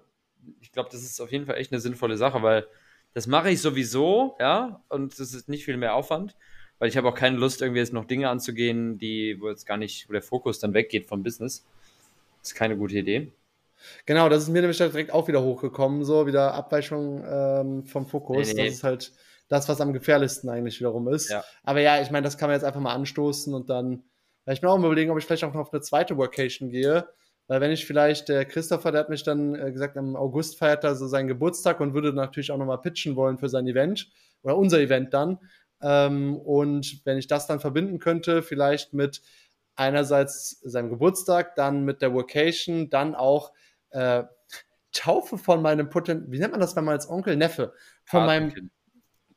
Ich 0.60 0.72
glaube, 0.72 0.89
das 0.91 1.04
ist 1.04 1.20
auf 1.22 1.32
jeden 1.32 1.46
Fall 1.46 1.58
echt 1.58 1.72
eine 1.72 1.82
sinnvolle 1.82 2.18
Sache, 2.18 2.41
weil 2.41 2.65
das 3.13 3.28
mache 3.28 3.52
ich 3.52 3.62
sowieso, 3.62 4.36
ja, 4.39 4.82
und 4.89 5.20
das 5.20 5.34
ist 5.34 5.48
nicht 5.50 5.65
viel 5.65 5.78
mehr 5.78 5.94
Aufwand, 5.94 6.36
weil 6.80 6.90
ich 6.90 6.98
habe 6.98 7.08
auch 7.08 7.16
keine 7.16 7.38
Lust, 7.38 7.62
irgendwie 7.62 7.80
jetzt 7.80 7.94
noch 7.94 8.06
Dinge 8.06 8.30
anzugehen, 8.30 8.98
die, 8.98 9.38
wo 9.40 9.50
jetzt 9.50 9.66
gar 9.66 9.78
nicht, 9.78 10.10
wo 10.10 10.14
der 10.14 10.22
Fokus 10.22 10.60
dann 10.60 10.74
weggeht 10.74 11.08
vom 11.08 11.24
Business. 11.24 11.66
Das 12.42 12.52
ist 12.52 12.56
keine 12.56 12.78
gute 12.78 12.98
Idee. 12.98 13.32
Genau, 14.06 14.30
das 14.30 14.44
ist 14.44 14.50
mir 14.50 14.62
nämlich 14.62 14.78
direkt 14.78 15.12
auch 15.12 15.28
wieder 15.28 15.44
hochgekommen, 15.44 16.04
so 16.04 16.28
wieder 16.28 16.54
Abweichung 16.54 17.24
ähm, 17.28 17.86
vom 17.86 18.08
Fokus. 18.08 18.48
Nee, 18.48 18.54
nee. 18.54 18.66
Das 18.68 18.76
ist 18.76 18.84
halt 18.84 19.12
das, 19.48 19.70
was 19.70 19.82
am 19.82 19.94
gefährlichsten 19.94 20.50
eigentlich 20.50 20.80
wiederum 20.80 21.08
ist. 21.08 21.30
Ja. 21.30 21.44
Aber 21.64 21.82
ja, 21.82 22.02
ich 22.02 22.12
meine, 22.12 22.24
das 22.24 22.38
kann 22.38 22.50
man 22.50 22.56
jetzt 22.56 22.64
einfach 22.64 22.80
mal 22.80 22.94
anstoßen 22.94 23.54
und 23.54 23.70
dann, 23.70 24.04
ich 24.48 24.62
bin 24.62 24.70
auch 24.70 24.78
mal 24.78 24.88
überlegen, 24.88 25.12
ob 25.12 25.18
ich 25.18 25.26
vielleicht 25.26 25.44
auch 25.44 25.54
noch 25.54 25.62
auf 25.62 25.74
eine 25.74 25.82
zweite 25.82 26.18
Workation 26.18 26.70
gehe. 26.70 27.08
Weil 27.48 27.62
wenn 27.62 27.72
ich 27.72 27.86
vielleicht, 27.86 28.28
der 28.30 28.46
Christopher, 28.46 28.92
der 28.92 29.02
hat 29.02 29.10
mich 29.10 29.22
dann 29.22 29.54
äh, 29.54 29.72
gesagt, 29.72 29.98
im 29.98 30.16
August 30.16 30.58
feiert 30.58 30.84
er 30.84 30.96
so 30.96 31.08
seinen 31.08 31.28
Geburtstag 31.28 31.80
und 31.80 31.94
würde 31.94 32.12
natürlich 32.12 32.52
auch 32.52 32.58
nochmal 32.58 32.82
pitchen 32.82 33.16
wollen 33.16 33.38
für 33.38 33.50
sein 33.50 33.68
Event 33.68 34.10
oder 34.42 34.58
unser 34.58 34.80
Event 34.80 35.14
dann. 35.14 35.38
Ähm, 35.82 36.38
und 36.38 37.06
wenn 37.06 37.18
ich 37.18 37.28
das 37.28 37.48
dann 37.48 37.60
verbinden 37.60 38.00
könnte, 38.00 38.44
vielleicht 38.44 38.94
mit 38.94 39.22
einerseits 39.76 40.62
seinem 40.62 40.90
Geburtstag, 40.90 41.56
dann 41.56 41.84
mit 41.84 42.02
der 42.02 42.14
Vocation, 42.14 42.90
dann 42.90 43.16
auch 43.16 43.52
äh, 43.90 44.24
Taufe 44.92 45.38
von 45.38 45.62
meinem 45.62 45.90
Potent, 45.90 46.32
wie 46.32 46.40
nennt 46.40 46.52
man 46.52 46.62
das, 46.62 46.76
wenn 46.76 46.86
man 46.86 46.94
als 46.94 47.10
Onkel, 47.10 47.36
Neffe, 47.36 47.74
von 48.06 48.26
meinem, 48.26 48.72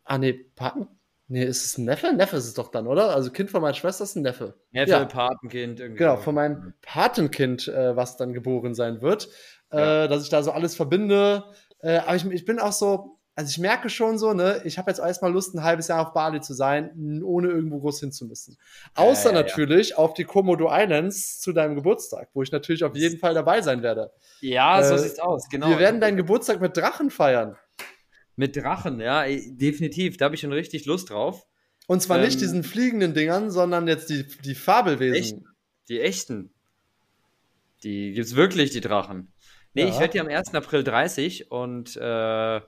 ah 0.05 0.19
nee, 0.19 0.33
Paten, 0.55 0.87
nee, 1.27 1.45
ist 1.45 1.65
es 1.65 1.79
ein 1.79 1.85
Neffe? 1.85 2.13
Neffe 2.13 2.37
ist 2.37 2.47
es 2.47 2.55
doch 2.55 2.71
dann, 2.71 2.87
oder? 2.87 3.15
Also 3.15 3.33
Kind 3.33 3.51
von 3.51 3.61
meiner 3.61 3.75
Schwester 3.75 4.05
ist 4.05 4.15
ein 4.15 4.23
Neffe. 4.23 4.55
Neffe, 4.71 4.93
ja. 4.93 5.05
Patenkind, 5.05 5.81
irgendwie. 5.81 5.99
Genau, 5.99 6.17
von 6.17 6.37
meinem 6.37 6.75
Patenkind, 6.83 7.67
äh, 7.69 7.97
was 7.97 8.17
dann 8.17 8.33
geboren 8.33 8.75
sein 8.75 9.03
wird, 9.03 9.29
äh, 9.73 9.79
ja. 9.79 10.09
dass 10.09 10.23
ich 10.23 10.31
da 10.31 10.43
so 10.43 10.53
alles 10.53 10.77
verbinde. 10.77 11.45
Äh, 11.81 11.99
aber 11.99 12.15
ich, 12.15 12.25
ich 12.27 12.45
bin 12.45 12.61
auch 12.61 12.73
so, 12.73 13.18
also 13.39 13.51
ich 13.51 13.59
merke 13.59 13.89
schon 13.89 14.19
so, 14.19 14.33
ne, 14.33 14.63
ich 14.65 14.79
habe 14.79 14.91
jetzt 14.91 14.99
erstmal 14.99 15.33
Lust, 15.33 15.55
ein 15.55 15.63
halbes 15.63 15.87
Jahr 15.87 16.05
auf 16.05 16.13
Bali 16.13 16.41
zu 16.41 16.55
sein, 16.55 17.23
ohne 17.23 17.47
irgendwo 17.47 17.79
groß 17.79 18.01
hin 18.01 18.11
zu 18.11 18.27
müssen. 18.27 18.59
Außer 18.97 19.31
ja, 19.31 19.37
ja, 19.37 19.43
natürlich 19.43 19.97
auf 19.97 20.13
die 20.15 20.25
Komodo 20.25 20.69
Islands 20.73 21.39
zu 21.39 21.53
deinem 21.53 21.77
Geburtstag, 21.77 22.31
wo 22.35 22.43
ich 22.43 22.51
natürlich 22.51 22.83
auf 22.83 22.97
jeden 22.97 23.21
Fall 23.21 23.35
dabei 23.35 23.63
sein 23.63 23.85
werde. 23.85 24.11
Ja, 24.41 24.81
äh, 24.81 24.85
so 24.85 24.97
sieht's 24.97 25.21
aus, 25.21 25.49
genau. 25.49 25.69
Wir 25.69 25.79
werden 25.79 26.01
deinen 26.01 26.17
Geburtstag 26.17 26.61
mit 26.61 26.77
Drachen 26.77 27.11
feiern. 27.11 27.57
Mit 28.35 28.57
Drachen, 28.57 28.99
ja, 28.99 29.25
definitiv. 29.25 30.17
Da 30.17 30.25
habe 30.25 30.35
ich 30.35 30.41
schon 30.41 30.53
richtig 30.53 30.87
Lust 30.87 31.11
drauf. 31.11 31.47
Und 31.87 32.03
zwar 32.03 32.19
ähm, 32.19 32.25
nicht 32.25 32.41
diesen 32.41 32.65
fliegenden 32.65 33.15
Dingern, 33.15 33.53
sondern 33.53 33.87
jetzt 33.87 34.11
die, 34.11 34.27
die 34.27 34.57
Fabelwesen. 34.57 35.47
Die 35.89 36.01
echten. 36.01 36.51
Die 37.85 38.15
gibt's 38.15 38.35
wirklich, 38.35 38.71
die 38.71 38.81
Drachen. 38.81 39.33
Nee, 39.75 39.83
ja. 39.83 39.91
ich 39.91 40.01
werde 40.01 40.11
die 40.11 40.21
am 40.21 40.27
1. 40.27 40.57
April 40.57 40.83
30 40.83 41.53
und 41.53 41.97
äh, 41.97 42.61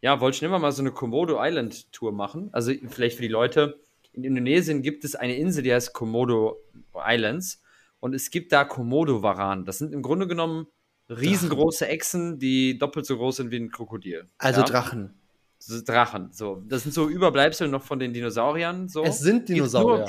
ja, 0.00 0.20
wollte 0.20 0.38
schon 0.38 0.46
immer 0.46 0.58
mal 0.58 0.72
so 0.72 0.82
eine 0.82 0.92
Komodo 0.92 1.38
Island 1.40 1.92
Tour 1.92 2.12
machen. 2.12 2.50
Also 2.52 2.72
vielleicht 2.88 3.16
für 3.16 3.22
die 3.22 3.28
Leute. 3.28 3.80
In 4.12 4.24
Indonesien 4.24 4.82
gibt 4.82 5.04
es 5.04 5.14
eine 5.14 5.36
Insel, 5.36 5.62
die 5.62 5.72
heißt 5.72 5.92
Komodo 5.92 6.56
Islands. 6.94 7.62
Und 8.00 8.14
es 8.14 8.30
gibt 8.30 8.52
da 8.52 8.64
Komodo-Varan. 8.64 9.64
Das 9.64 9.78
sind 9.78 9.92
im 9.92 10.02
Grunde 10.02 10.26
genommen 10.26 10.68
riesengroße 11.10 11.88
Echsen, 11.88 12.38
die 12.38 12.78
doppelt 12.78 13.06
so 13.06 13.16
groß 13.16 13.36
sind 13.36 13.50
wie 13.50 13.56
ein 13.56 13.70
Krokodil. 13.70 14.28
Also 14.38 14.60
ja? 14.60 14.66
Drachen. 14.66 15.14
So, 15.58 15.82
Drachen. 15.82 16.32
So, 16.32 16.62
das 16.66 16.84
sind 16.84 16.92
so 16.92 17.08
Überbleibsel 17.08 17.68
noch 17.68 17.82
von 17.82 17.98
den 17.98 18.12
Dinosauriern. 18.12 18.88
So. 18.88 19.02
Es 19.02 19.18
sind 19.18 19.48
Dinosaurier. 19.48 20.06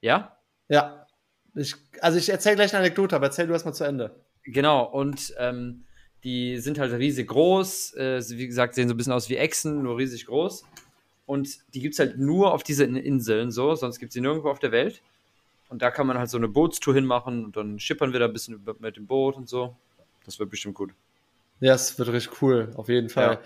Ja? 0.00 0.36
Ja. 0.68 1.06
Ich, 1.54 1.76
also 2.00 2.18
ich 2.18 2.28
erzähle 2.28 2.56
gleich 2.56 2.74
eine 2.74 2.80
Anekdote, 2.80 3.14
aber 3.14 3.26
erzähl 3.26 3.46
du 3.46 3.52
erst 3.52 3.64
mal 3.64 3.72
zu 3.72 3.84
Ende. 3.84 4.24
Genau. 4.42 4.84
Und 4.84 5.32
ähm, 5.38 5.83
die 6.24 6.58
sind 6.58 6.78
halt 6.78 6.92
riesig 6.92 7.28
groß, 7.28 7.94
äh, 7.94 8.22
wie 8.30 8.46
gesagt, 8.46 8.74
sehen 8.74 8.88
so 8.88 8.94
ein 8.94 8.96
bisschen 8.96 9.12
aus 9.12 9.28
wie 9.28 9.36
Echsen, 9.36 9.82
nur 9.82 9.98
riesig 9.98 10.26
groß. 10.26 10.64
Und 11.26 11.58
die 11.74 11.80
gibt 11.80 11.94
es 11.94 11.98
halt 11.98 12.18
nur 12.18 12.52
auf 12.52 12.62
diesen 12.62 12.96
Inseln 12.96 13.50
so, 13.50 13.74
sonst 13.74 13.98
gibt 13.98 14.10
es 14.10 14.14
sie 14.14 14.20
nirgendwo 14.20 14.48
auf 14.48 14.58
der 14.58 14.72
Welt. 14.72 15.02
Und 15.68 15.82
da 15.82 15.90
kann 15.90 16.06
man 16.06 16.18
halt 16.18 16.30
so 16.30 16.36
eine 16.36 16.48
Bootstour 16.48 16.94
hinmachen 16.94 17.44
und 17.44 17.56
dann 17.56 17.78
schippern 17.78 18.12
wir 18.12 18.20
da 18.20 18.26
ein 18.26 18.32
bisschen 18.32 18.64
mit 18.80 18.96
dem 18.96 19.06
Boot 19.06 19.36
und 19.36 19.48
so. 19.48 19.76
Das 20.24 20.38
wird 20.38 20.50
bestimmt 20.50 20.74
gut. 20.74 20.92
Ja, 21.60 21.74
es 21.74 21.98
wird 21.98 22.10
richtig 22.10 22.42
cool, 22.42 22.72
auf 22.76 22.88
jeden 22.88 23.08
Fall. 23.08 23.40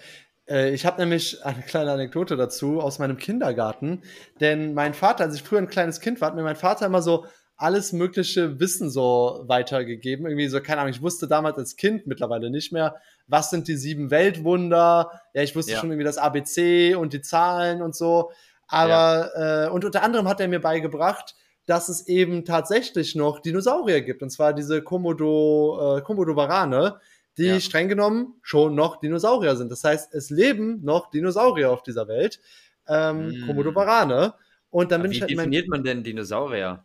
Ja. 0.49 0.55
Äh, 0.57 0.75
ich 0.75 0.87
habe 0.87 1.01
nämlich 1.01 1.45
eine 1.45 1.63
kleine 1.63 1.93
Anekdote 1.93 2.37
dazu 2.37 2.81
aus 2.81 2.99
meinem 2.99 3.17
Kindergarten. 3.17 4.03
Denn 4.41 4.75
mein 4.75 4.95
Vater, 4.95 5.25
als 5.25 5.35
ich 5.35 5.43
früher 5.43 5.59
ein 5.59 5.69
kleines 5.69 6.01
Kind 6.01 6.21
war, 6.21 6.29
hat 6.29 6.37
mir 6.37 6.43
mein 6.43 6.57
Vater 6.57 6.87
immer 6.87 7.03
so 7.03 7.27
alles 7.59 7.93
mögliche 7.93 8.61
Wissen 8.61 8.89
so 8.89 9.43
weitergegeben. 9.47 10.27
Irgendwie 10.27 10.47
so, 10.47 10.61
keine 10.61 10.81
Ahnung, 10.81 10.93
ich 10.93 11.03
wusste 11.03 11.27
damals 11.27 11.59
als 11.59 11.77
Kind 11.77 12.07
mittlerweile 12.07 12.51
nicht 12.51 12.73
mehr, 12.73 12.97
was 13.27 13.51
sind 13.51 13.67
die 13.67 13.77
sieben 13.77 14.11
Weltwunder. 14.13 15.21
Ja, 15.35 15.43
ich 15.43 15.57
wusste 15.57 15.73
ja. 15.73 15.79
schon 15.79 15.91
irgendwie 15.91 16.05
das 16.05 16.19
ABC 16.19 16.95
und 16.95 17.13
die 17.13 17.21
Zahlen 17.21 17.83
und 17.83 17.97
so. 17.97 18.31
Aber, 18.69 19.33
ja. 19.37 19.67
äh, 19.67 19.71
und 19.71 19.85
unter 19.85 20.05
anderem 20.05 20.29
hat 20.29 20.41
er 20.41 20.47
mir 20.47 20.61
beigebracht, 20.61 21.35
dass 21.67 21.89
es 21.89 22.07
eben 22.07 22.45
tatsächlich 22.45 23.17
noch 23.17 23.41
Dinosaurier 23.41 24.03
gibt. 24.03 24.23
Und 24.23 24.31
zwar 24.31 24.55
diese 24.55 24.81
Komodo, 24.81 25.99
äh, 25.99 26.03
Komodo 26.03 26.37
Varane, 26.37 27.01
die 27.39 27.45
ja. 27.45 27.61
streng 27.61 27.89
genommen 27.89 28.35
schon 28.43 28.77
noch 28.77 29.01
Dinosaurier 29.01 29.57
sind. 29.57 29.73
Das 29.73 29.83
heißt, 29.83 30.15
es 30.15 30.31
leben 30.31 30.85
noch 30.85 31.11
Dinosaurier 31.11 31.73
auf 31.73 31.83
dieser 31.83 32.07
Welt. 32.07 32.41
Ähm, 32.87 33.31
mm. 33.31 33.47
Komodo 33.47 33.75
Varane. 33.75 34.35
Und 34.71 34.93
dann 34.93 35.01
Aber 35.01 35.09
bin 35.09 35.13
wie 35.13 35.17
ich 35.17 35.23
halt 35.23 35.31
definiert 35.33 35.69
man 35.69 35.83
denn 35.83 36.05
Dinosaurier? 36.05 36.85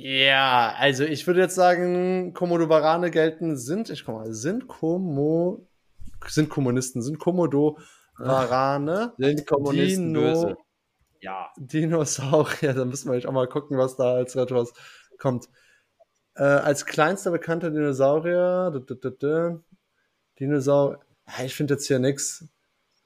Ja, 0.00 0.74
also 0.78 1.02
ich 1.02 1.26
würde 1.26 1.40
jetzt 1.40 1.56
sagen, 1.56 2.32
Komodo-Varane 2.32 3.10
gelten 3.10 3.56
sind, 3.56 3.90
ich 3.90 4.04
komme 4.04 4.18
mal, 4.18 4.32
sind 4.32 4.68
Komo, 4.68 5.66
sind 6.28 6.48
Kommunisten, 6.48 7.02
sind 7.02 7.18
Komodo-Varane, 7.18 9.14
sind 9.18 9.44
Kommunisten 9.44 10.14
Dino, 10.14 10.20
böse. 10.20 10.56
Ja. 11.20 11.50
Dinosaurier, 11.56 12.74
da 12.74 12.84
müssen 12.84 13.10
wir 13.10 13.16
jetzt 13.16 13.26
auch 13.26 13.32
mal 13.32 13.48
gucken, 13.48 13.76
was 13.76 13.96
da 13.96 14.14
als 14.14 14.36
etwas 14.36 14.72
kommt. 15.18 15.48
Äh, 16.36 16.44
als 16.44 16.86
kleinster 16.86 17.32
bekannter 17.32 17.70
Dinosaurier, 17.70 18.70
Dinosaurier, 20.38 21.00
ich 21.44 21.56
finde 21.56 21.74
jetzt 21.74 21.88
hier 21.88 21.98
nichts. 21.98 22.44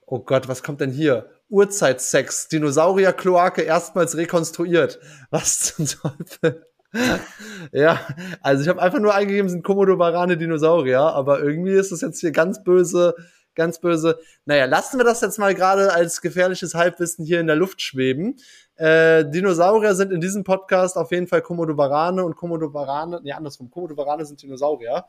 Oh 0.05 0.19
Gott, 0.19 0.47
was 0.47 0.61
kommt 0.61 0.79
denn 0.79 0.91
hier? 0.91 1.31
Urzeitsex, 1.49 2.49
Dinosaurier-Kloake 2.49 3.63
erstmals 3.63 4.15
rekonstruiert. 4.15 4.99
Was 5.31 5.59
zum 5.75 5.87
Teufel? 5.87 6.67
ja, 7.71 7.99
also 8.41 8.63
ich 8.63 8.69
habe 8.69 8.81
einfach 8.81 8.99
nur 8.99 9.15
eingegeben, 9.15 9.49
sind 9.49 9.63
Komodo-Varane 9.63 10.37
Dinosaurier, 10.37 11.01
aber 11.01 11.41
irgendwie 11.41 11.73
ist 11.73 11.91
das 11.91 12.01
jetzt 12.01 12.19
hier 12.19 12.31
ganz 12.31 12.63
böse, 12.63 13.15
ganz 13.55 13.79
böse. 13.79 14.19
Naja, 14.45 14.65
lassen 14.65 14.99
wir 14.99 15.03
das 15.03 15.21
jetzt 15.21 15.39
mal 15.39 15.55
gerade 15.55 15.93
als 15.93 16.21
gefährliches 16.21 16.75
Halbwissen 16.75 17.25
hier 17.25 17.39
in 17.39 17.47
der 17.47 17.55
Luft 17.55 17.81
schweben. 17.81 18.37
Äh, 18.83 19.29
Dinosaurier 19.29 19.95
sind 19.95 20.11
in 20.11 20.19
diesem 20.19 20.43
Podcast 20.43 20.97
auf 20.97 21.11
jeden 21.11 21.25
Fall 21.25 21.41
Komodo 21.41 21.77
Varane 21.77 22.25
und 22.25 22.35
Komodo 22.35 22.73
Varane, 22.73 23.21
nee, 23.23 23.31
andersrum, 23.31 23.71
Komodo 23.71 23.95
Varane 23.95 24.25
sind 24.25 24.41
Dinosaurier. 24.41 25.05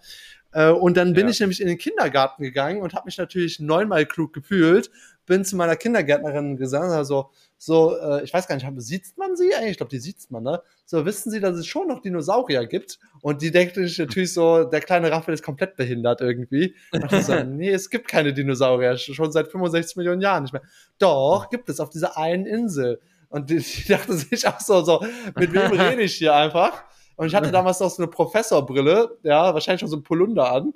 Äh, 0.52 0.70
und 0.70 0.96
dann 0.96 1.12
bin 1.12 1.26
ja. 1.26 1.32
ich 1.32 1.40
nämlich 1.40 1.60
in 1.60 1.66
den 1.66 1.76
Kindergarten 1.76 2.44
gegangen 2.44 2.82
und 2.82 2.94
habe 2.94 3.06
mich 3.06 3.18
natürlich 3.18 3.58
neunmal 3.58 4.06
klug 4.06 4.32
gefühlt, 4.32 4.92
bin 5.26 5.44
zu 5.44 5.56
meiner 5.56 5.74
Kindergärtnerin 5.74 6.56
gesagt, 6.56 6.92
also 6.92 7.30
so, 7.58 7.96
äh, 7.96 8.22
ich 8.22 8.32
weiß 8.32 8.46
gar 8.46 8.54
nicht, 8.54 8.66
sieht 8.76 9.18
man 9.18 9.34
sie 9.34 9.52
eigentlich? 9.52 9.72
Ich 9.72 9.76
glaube, 9.78 9.90
die 9.90 9.98
sieht 9.98 10.30
man, 10.30 10.44
ne? 10.44 10.62
So, 10.84 11.04
wissen 11.04 11.32
Sie, 11.32 11.40
dass 11.40 11.56
es 11.56 11.66
schon 11.66 11.88
noch 11.88 12.00
Dinosaurier 12.00 12.66
gibt? 12.66 13.00
Und 13.22 13.42
die 13.42 13.50
denkt 13.50 13.74
sich 13.74 13.98
natürlich 13.98 14.32
so, 14.32 14.62
der 14.62 14.82
kleine 14.82 15.10
Raphael 15.10 15.34
ist 15.34 15.42
komplett 15.42 15.74
behindert 15.76 16.20
irgendwie. 16.20 16.76
Und 16.92 17.10
ich 17.10 17.24
so, 17.24 17.34
nee, 17.44 17.70
es 17.70 17.90
gibt 17.90 18.06
keine 18.06 18.32
Dinosaurier, 18.34 18.96
schon 18.98 19.32
seit 19.32 19.48
65 19.48 19.96
Millionen 19.96 20.20
Jahren 20.20 20.44
nicht 20.44 20.52
mehr. 20.52 20.62
Doch, 20.98 21.48
gibt 21.48 21.68
es 21.68 21.80
auf 21.80 21.90
dieser 21.90 22.16
einen 22.16 22.46
Insel. 22.46 23.00
Und 23.28 23.50
die 23.50 23.64
dachte 23.88 24.12
sich 24.14 24.46
auch 24.46 24.60
so, 24.60 24.82
so, 24.82 25.04
mit 25.36 25.52
wem 25.52 25.70
rede 25.72 26.02
ich 26.02 26.14
hier 26.14 26.34
einfach? 26.34 26.84
Und 27.16 27.28
ich 27.28 27.34
hatte 27.34 27.50
damals 27.50 27.80
noch 27.80 27.90
so 27.90 28.02
eine 28.02 28.10
Professorbrille, 28.10 29.18
ja, 29.22 29.54
wahrscheinlich 29.54 29.80
schon 29.80 29.88
so 29.88 29.96
ein 29.96 30.02
Polunder 30.02 30.50
an. 30.50 30.74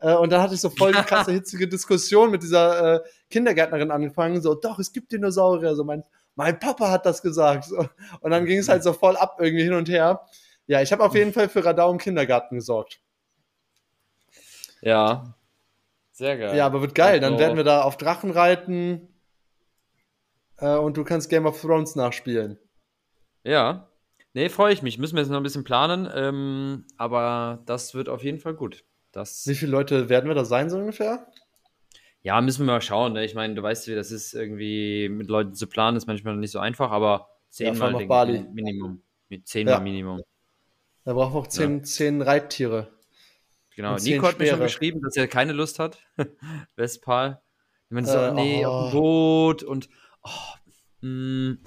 Äh, 0.00 0.14
und 0.14 0.30
dann 0.30 0.42
hatte 0.42 0.54
ich 0.54 0.60
so 0.60 0.70
voll 0.70 0.92
die 0.92 1.02
krasse, 1.02 1.32
hitzige 1.32 1.68
Diskussion 1.68 2.30
mit 2.30 2.42
dieser 2.42 2.96
äh, 2.96 3.00
Kindergärtnerin 3.30 3.90
angefangen. 3.90 4.42
So, 4.42 4.54
doch, 4.54 4.78
es 4.78 4.92
gibt 4.92 5.12
Dinosaurier. 5.12 5.74
So, 5.74 5.84
mein, 5.84 6.02
mein 6.34 6.58
Papa 6.58 6.90
hat 6.90 7.06
das 7.06 7.22
gesagt. 7.22 7.64
So, 7.64 7.86
und 8.20 8.30
dann 8.30 8.44
ging 8.46 8.58
es 8.58 8.68
halt 8.68 8.82
so 8.82 8.92
voll 8.92 9.16
ab 9.16 9.36
irgendwie 9.40 9.64
hin 9.64 9.74
und 9.74 9.88
her. 9.88 10.22
Ja, 10.66 10.82
ich 10.82 10.92
habe 10.92 11.04
auf 11.04 11.14
jeden 11.14 11.32
Fall 11.32 11.48
für 11.48 11.64
Radau 11.64 11.90
im 11.90 11.98
Kindergarten 11.98 12.56
gesorgt. 12.56 13.00
Ja. 14.80 15.34
Sehr 16.12 16.36
geil. 16.38 16.56
Ja, 16.56 16.66
aber 16.66 16.80
wird 16.80 16.94
geil. 16.94 17.20
Dann 17.20 17.38
werden 17.38 17.56
wir 17.56 17.64
da 17.64 17.82
auf 17.82 17.96
Drachen 17.96 18.30
reiten. 18.30 19.15
Äh, 20.58 20.76
und 20.76 20.96
du 20.96 21.04
kannst 21.04 21.28
Game 21.28 21.46
of 21.46 21.60
Thrones 21.60 21.96
nachspielen. 21.96 22.58
Ja. 23.44 23.88
Nee, 24.34 24.48
freue 24.48 24.72
ich 24.72 24.82
mich. 24.82 24.98
Müssen 24.98 25.16
wir 25.16 25.22
jetzt 25.22 25.30
noch 25.30 25.38
ein 25.38 25.42
bisschen 25.42 25.64
planen. 25.64 26.08
Ähm, 26.14 26.84
aber 26.96 27.62
das 27.66 27.94
wird 27.94 28.08
auf 28.08 28.22
jeden 28.22 28.38
Fall 28.38 28.54
gut. 28.54 28.84
Das 29.12 29.46
Wie 29.46 29.54
viele 29.54 29.72
Leute 29.72 30.08
werden 30.08 30.28
wir 30.28 30.34
da 30.34 30.44
sein, 30.44 30.68
so 30.68 30.76
ungefähr? 30.76 31.26
Ja, 32.22 32.40
müssen 32.40 32.66
wir 32.66 32.72
mal 32.72 32.80
schauen. 32.80 33.14
Ne? 33.14 33.24
Ich 33.24 33.34
meine, 33.34 33.54
du 33.54 33.62
weißt, 33.62 33.88
wie 33.88 33.94
das 33.94 34.10
ist, 34.10 34.34
irgendwie 34.34 35.08
mit 35.08 35.28
Leuten 35.28 35.54
zu 35.54 35.66
planen, 35.66 35.96
ist 35.96 36.06
manchmal 36.06 36.36
nicht 36.36 36.50
so 36.50 36.58
einfach, 36.58 36.90
aber 36.90 37.30
zehnmal 37.50 37.98
ja, 38.00 38.06
Bali. 38.06 38.44
Minimum. 38.52 39.00
Mit 39.28 39.46
zehnmal 39.46 39.74
ja. 39.74 39.80
Minimum. 39.80 40.22
Da 41.04 41.14
brauchen 41.14 41.34
wir 41.34 41.38
auch 41.38 41.46
zehn, 41.46 41.78
ja. 41.78 41.82
zehn 41.84 42.20
Reittiere. 42.20 42.88
Genau, 43.76 43.94
Nico 43.96 44.26
hat 44.26 44.38
mir 44.38 44.48
schon 44.48 44.60
geschrieben, 44.60 45.00
dass 45.02 45.16
er 45.16 45.28
keine 45.28 45.52
Lust 45.52 45.78
hat. 45.78 45.98
Westpal. 46.76 47.40
Ich 47.88 47.94
meine, 47.94 48.06
so, 48.06 48.18
äh, 48.18 48.32
nee, 48.32 48.66
oh. 48.66 48.70
auf 48.70 48.90
dem 48.90 48.98
Boot 48.98 49.62
und 49.62 49.88
oh, 50.26 51.06
mm. 51.06 51.58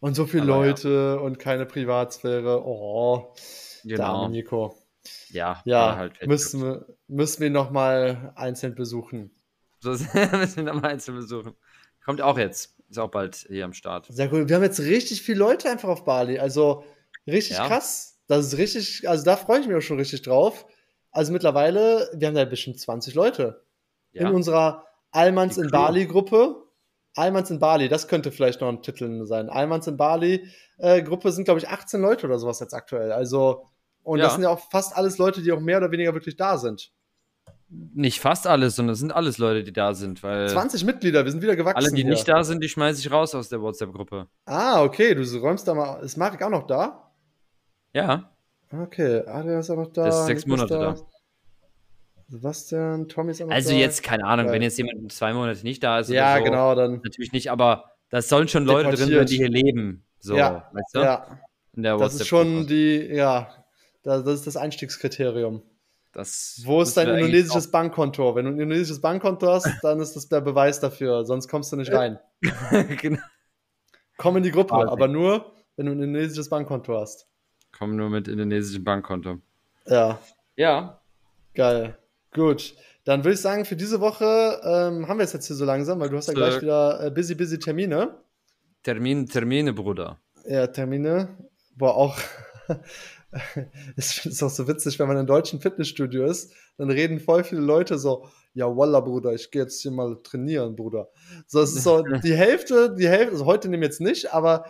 und 0.00 0.14
so 0.14 0.26
viele 0.26 0.44
Aber 0.44 0.66
Leute 0.66 1.16
ja. 1.18 1.22
und 1.22 1.38
keine 1.38 1.66
Privatsphäre. 1.66 2.64
Oh, 2.64 3.34
genau. 3.84 4.28
Nico. 4.28 4.76
Ja, 5.30 5.62
ja 5.64 5.96
halt 5.96 6.26
müssen, 6.26 6.62
wir, 6.62 6.86
müssen 7.08 7.42
wir 7.42 7.50
noch 7.50 7.70
mal 7.70 8.32
einzeln 8.36 8.74
besuchen. 8.74 9.30
So 9.80 9.90
müssen 10.32 10.56
wir 10.56 10.62
noch 10.62 10.80
mal 10.80 10.92
einzeln 10.92 11.16
besuchen. 11.16 11.54
Kommt 12.04 12.20
auch 12.20 12.38
jetzt. 12.38 12.74
Ist 12.88 12.98
auch 12.98 13.10
bald 13.10 13.36
hier 13.48 13.64
am 13.64 13.72
Start. 13.72 14.06
Sehr 14.08 14.32
cool. 14.32 14.48
Wir 14.48 14.56
haben 14.56 14.62
jetzt 14.62 14.80
richtig 14.80 15.22
viele 15.22 15.38
Leute 15.38 15.70
einfach 15.70 15.88
auf 15.88 16.04
Bali. 16.04 16.38
Also 16.38 16.84
richtig 17.26 17.56
ja. 17.56 17.66
krass. 17.66 18.20
Das 18.26 18.46
ist 18.46 18.58
richtig, 18.58 19.08
also 19.08 19.24
da 19.24 19.36
freue 19.36 19.60
ich 19.60 19.66
mich 19.66 19.76
auch 19.76 19.82
schon 19.82 19.98
richtig 19.98 20.22
drauf. 20.22 20.66
Also 21.10 21.32
mittlerweile, 21.32 22.10
wir 22.14 22.28
haben 22.28 22.34
da 22.34 22.44
bestimmt 22.44 22.80
20 22.80 23.14
Leute. 23.14 23.64
Ja. 24.12 24.28
In 24.28 24.34
unserer 24.34 24.86
Almans 25.10 25.58
in 25.58 25.70
Bali 25.70 26.06
Gruppe. 26.06 26.63
Almans 27.14 27.50
in 27.50 27.60
Bali, 27.60 27.88
das 27.88 28.08
könnte 28.08 28.32
vielleicht 28.32 28.60
noch 28.60 28.68
ein 28.68 28.82
Titel 28.82 29.24
sein. 29.24 29.48
Almans 29.48 29.86
in 29.86 29.96
Bali 29.96 30.48
äh, 30.78 31.02
Gruppe 31.02 31.32
sind, 31.32 31.44
glaube 31.44 31.60
ich, 31.60 31.68
18 31.68 32.00
Leute 32.00 32.26
oder 32.26 32.38
sowas 32.38 32.60
jetzt 32.60 32.74
aktuell. 32.74 33.12
Also 33.12 33.66
und 34.04 34.18
ja. 34.18 34.24
das 34.24 34.34
sind 34.34 34.42
ja 34.42 34.50
auch 34.50 34.60
fast 34.70 34.96
alles 34.96 35.18
Leute, 35.18 35.42
die 35.42 35.50
auch 35.50 35.60
mehr 35.60 35.78
oder 35.78 35.90
weniger 35.90 36.12
wirklich 36.14 36.36
da 36.36 36.58
sind. 36.58 36.92
Nicht 37.68 38.20
fast 38.20 38.46
alles, 38.46 38.76
sondern 38.76 38.92
es 38.92 39.00
sind 39.00 39.12
alles 39.12 39.38
Leute, 39.38 39.64
die 39.64 39.72
da 39.72 39.94
sind. 39.94 40.22
Weil 40.22 40.48
20 40.48 40.84
Mitglieder, 40.84 41.24
wir 41.24 41.32
sind 41.32 41.42
wieder 41.42 41.56
gewachsen. 41.56 41.78
Alle, 41.78 41.90
die 41.90 42.02
hier. 42.02 42.10
nicht 42.10 42.28
da 42.28 42.44
sind, 42.44 42.62
die 42.62 42.68
schmeiße 42.68 43.00
ich 43.00 43.10
raus 43.10 43.34
aus 43.34 43.48
der 43.48 43.62
WhatsApp-Gruppe. 43.62 44.28
Ah, 44.44 44.82
okay, 44.82 45.14
du 45.14 45.22
räumst 45.38 45.66
da 45.66 45.74
mal. 45.74 46.00
Ist 46.04 46.16
Marek 46.18 46.42
auch 46.42 46.50
noch 46.50 46.66
da? 46.66 47.10
Ja. 47.94 48.30
Okay, 48.70 49.22
Adrian 49.26 49.60
ist 49.60 49.70
auch 49.70 49.76
noch 49.76 49.92
da. 49.92 50.02
Der 50.04 50.10
ist 50.10 50.26
sechs 50.26 50.46
Monate 50.46 50.74
da. 50.74 50.92
da. 50.92 51.06
Sebastian, 52.28 53.08
Tommy 53.08 53.32
ist 53.32 53.42
also 53.42 53.70
da. 53.70 53.76
Jetzt, 53.76 54.02
keine 54.02 54.24
Ahnung, 54.24 54.50
wenn 54.50 54.62
jetzt 54.62 54.78
jemand 54.78 55.12
zwei 55.12 55.32
Monate 55.32 55.62
nicht 55.62 55.82
da 55.82 56.00
ist. 56.00 56.08
Ja, 56.10 56.38
so, 56.38 56.44
genau, 56.44 56.74
dann. 56.74 57.00
Natürlich 57.04 57.32
nicht, 57.32 57.50
aber 57.50 57.92
das 58.08 58.28
sollen 58.28 58.48
schon 58.48 58.64
Leute 58.64 58.90
drin 58.96 59.10
sein, 59.10 59.26
die 59.26 59.36
hier 59.36 59.48
leben. 59.48 60.04
So, 60.20 60.36
ja, 60.36 60.70
weißt 60.72 60.94
du? 60.94 61.00
Ja. 61.00 61.26
Das 61.76 62.14
ist 62.14 62.26
schon 62.26 62.66
die, 62.66 63.08
ja, 63.12 63.52
das 64.02 64.26
ist 64.26 64.46
das 64.46 64.56
Einstiegskriterium. 64.56 65.62
Das 66.12 66.62
Wo 66.64 66.80
ist 66.80 66.96
dein 66.96 67.08
indonesisches 67.08 67.70
Bankkonto? 67.72 68.36
Wenn 68.36 68.44
du 68.44 68.52
ein 68.52 68.60
indonesisches 68.60 69.00
Bankkonto 69.00 69.48
hast, 69.48 69.68
dann 69.82 69.98
ist 69.98 70.14
das 70.14 70.28
der 70.28 70.40
Beweis 70.40 70.78
dafür, 70.78 71.24
sonst 71.24 71.48
kommst 71.48 71.72
du 71.72 71.76
nicht 71.76 71.92
rein. 71.92 72.20
genau. 73.00 73.20
Komm 74.16 74.36
in 74.36 74.44
die 74.44 74.52
Gruppe, 74.52 74.74
Quasi. 74.74 74.88
aber 74.88 75.08
nur, 75.08 75.52
wenn 75.76 75.86
du 75.86 75.92
ein 75.92 76.00
indonesisches 76.00 76.48
Bankkonto 76.48 76.96
hast. 76.96 77.26
Komm 77.76 77.96
nur 77.96 78.10
mit 78.10 78.28
indonesischem 78.28 78.84
Bankkonto. 78.84 79.38
Ja. 79.86 80.20
Ja. 80.54 81.00
Geil. 81.54 81.98
Gut. 82.34 82.74
Dann 83.04 83.24
würde 83.24 83.34
ich 83.34 83.40
sagen, 83.40 83.64
für 83.64 83.76
diese 83.76 84.00
Woche 84.00 84.60
ähm, 84.64 85.08
haben 85.08 85.18
wir 85.18 85.24
es 85.24 85.32
jetzt 85.32 85.46
hier 85.46 85.56
so 85.56 85.64
langsam, 85.64 86.00
weil 86.00 86.08
du 86.08 86.16
hast 86.16 86.28
ja 86.28 86.34
gleich 86.34 86.60
wieder 86.60 87.02
äh, 87.02 87.10
busy, 87.10 87.34
busy 87.34 87.58
Termine. 87.58 88.14
Termin, 88.82 89.26
Termine, 89.26 89.72
Bruder. 89.72 90.18
Ja, 90.46 90.66
Termine. 90.66 91.28
Boah, 91.76 91.94
auch 91.96 92.18
ich 93.96 94.04
finde 94.20 94.34
es 94.34 94.42
auch 94.42 94.50
so 94.50 94.68
witzig, 94.68 94.98
wenn 94.98 95.08
man 95.08 95.16
in 95.16 95.26
deutschen 95.26 95.60
Fitnessstudio 95.60 96.24
ist, 96.26 96.52
dann 96.76 96.90
reden 96.90 97.20
voll 97.20 97.44
viele 97.44 97.60
Leute 97.60 97.98
so, 97.98 98.28
ja, 98.54 98.66
Walla, 98.66 99.00
Bruder, 99.00 99.32
ich 99.32 99.50
gehe 99.50 99.62
jetzt 99.62 99.82
hier 99.82 99.90
mal 99.90 100.16
trainieren, 100.22 100.76
Bruder. 100.76 101.08
So, 101.46 101.60
es 101.60 101.74
ist 101.74 101.82
so, 101.82 102.02
die 102.22 102.34
Hälfte, 102.34 102.94
die 102.94 103.08
Hälfte, 103.08 103.32
also 103.32 103.46
heute 103.46 103.68
nehmen 103.68 103.82
wir 103.82 103.88
jetzt 103.88 104.00
nicht, 104.00 104.32
aber 104.32 104.66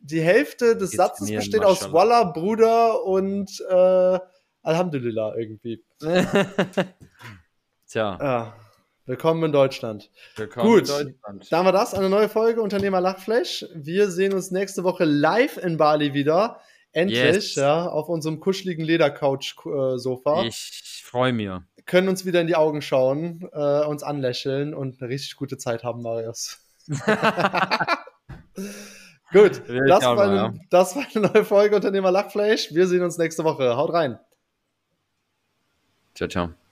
die 0.00 0.20
Hälfte 0.20 0.76
des 0.76 0.92
Satzes 0.92 1.30
besteht 1.30 1.64
aus 1.64 1.92
Walla, 1.92 2.24
Bruder 2.24 3.04
und 3.04 3.60
äh, 3.68 4.18
Alhamdulillah 4.66 5.34
irgendwie. 5.36 5.82
Tja. 7.88 8.18
Ja. 8.20 8.56
Willkommen 9.04 9.44
in 9.44 9.52
Deutschland. 9.52 10.10
Willkommen 10.34 10.66
Gut, 10.66 10.80
in 10.80 10.86
Deutschland. 10.86 11.52
dann 11.52 11.64
war 11.64 11.70
das 11.70 11.94
eine 11.94 12.10
neue 12.10 12.28
Folge 12.28 12.60
Unternehmer 12.60 13.00
Lachflash. 13.00 13.64
Wir 13.74 14.10
sehen 14.10 14.34
uns 14.34 14.50
nächste 14.50 14.82
Woche 14.82 15.04
live 15.04 15.56
in 15.58 15.76
Bali 15.76 16.14
wieder. 16.14 16.60
Endlich, 16.90 17.20
yes. 17.20 17.54
ja, 17.54 17.86
auf 17.86 18.08
unserem 18.08 18.40
kuscheligen 18.40 18.84
Ledercouch-Sofa. 18.84 20.42
Ich 20.46 21.02
freue 21.04 21.32
mich. 21.32 21.48
Können 21.84 22.08
uns 22.08 22.24
wieder 22.24 22.40
in 22.40 22.48
die 22.48 22.56
Augen 22.56 22.82
schauen, 22.82 23.48
äh, 23.52 23.84
uns 23.84 24.02
anlächeln 24.02 24.74
und 24.74 25.00
eine 25.00 25.08
richtig 25.08 25.36
gute 25.36 25.58
Zeit 25.58 25.84
haben, 25.84 26.02
Marius. 26.02 26.58
Gut, 29.32 29.62
das 29.68 30.04
war, 30.04 30.20
eine, 30.20 30.36
ja. 30.36 30.54
das 30.70 30.96
war 30.96 31.04
eine 31.14 31.28
neue 31.28 31.44
Folge 31.44 31.76
Unternehmer 31.76 32.10
Lachfleisch. 32.10 32.74
Wir 32.74 32.88
sehen 32.88 33.04
uns 33.04 33.16
nächste 33.16 33.44
Woche. 33.44 33.76
Haut 33.76 33.92
rein. 33.92 34.18
Tchau, 36.16 36.28
tchau. 36.28 36.65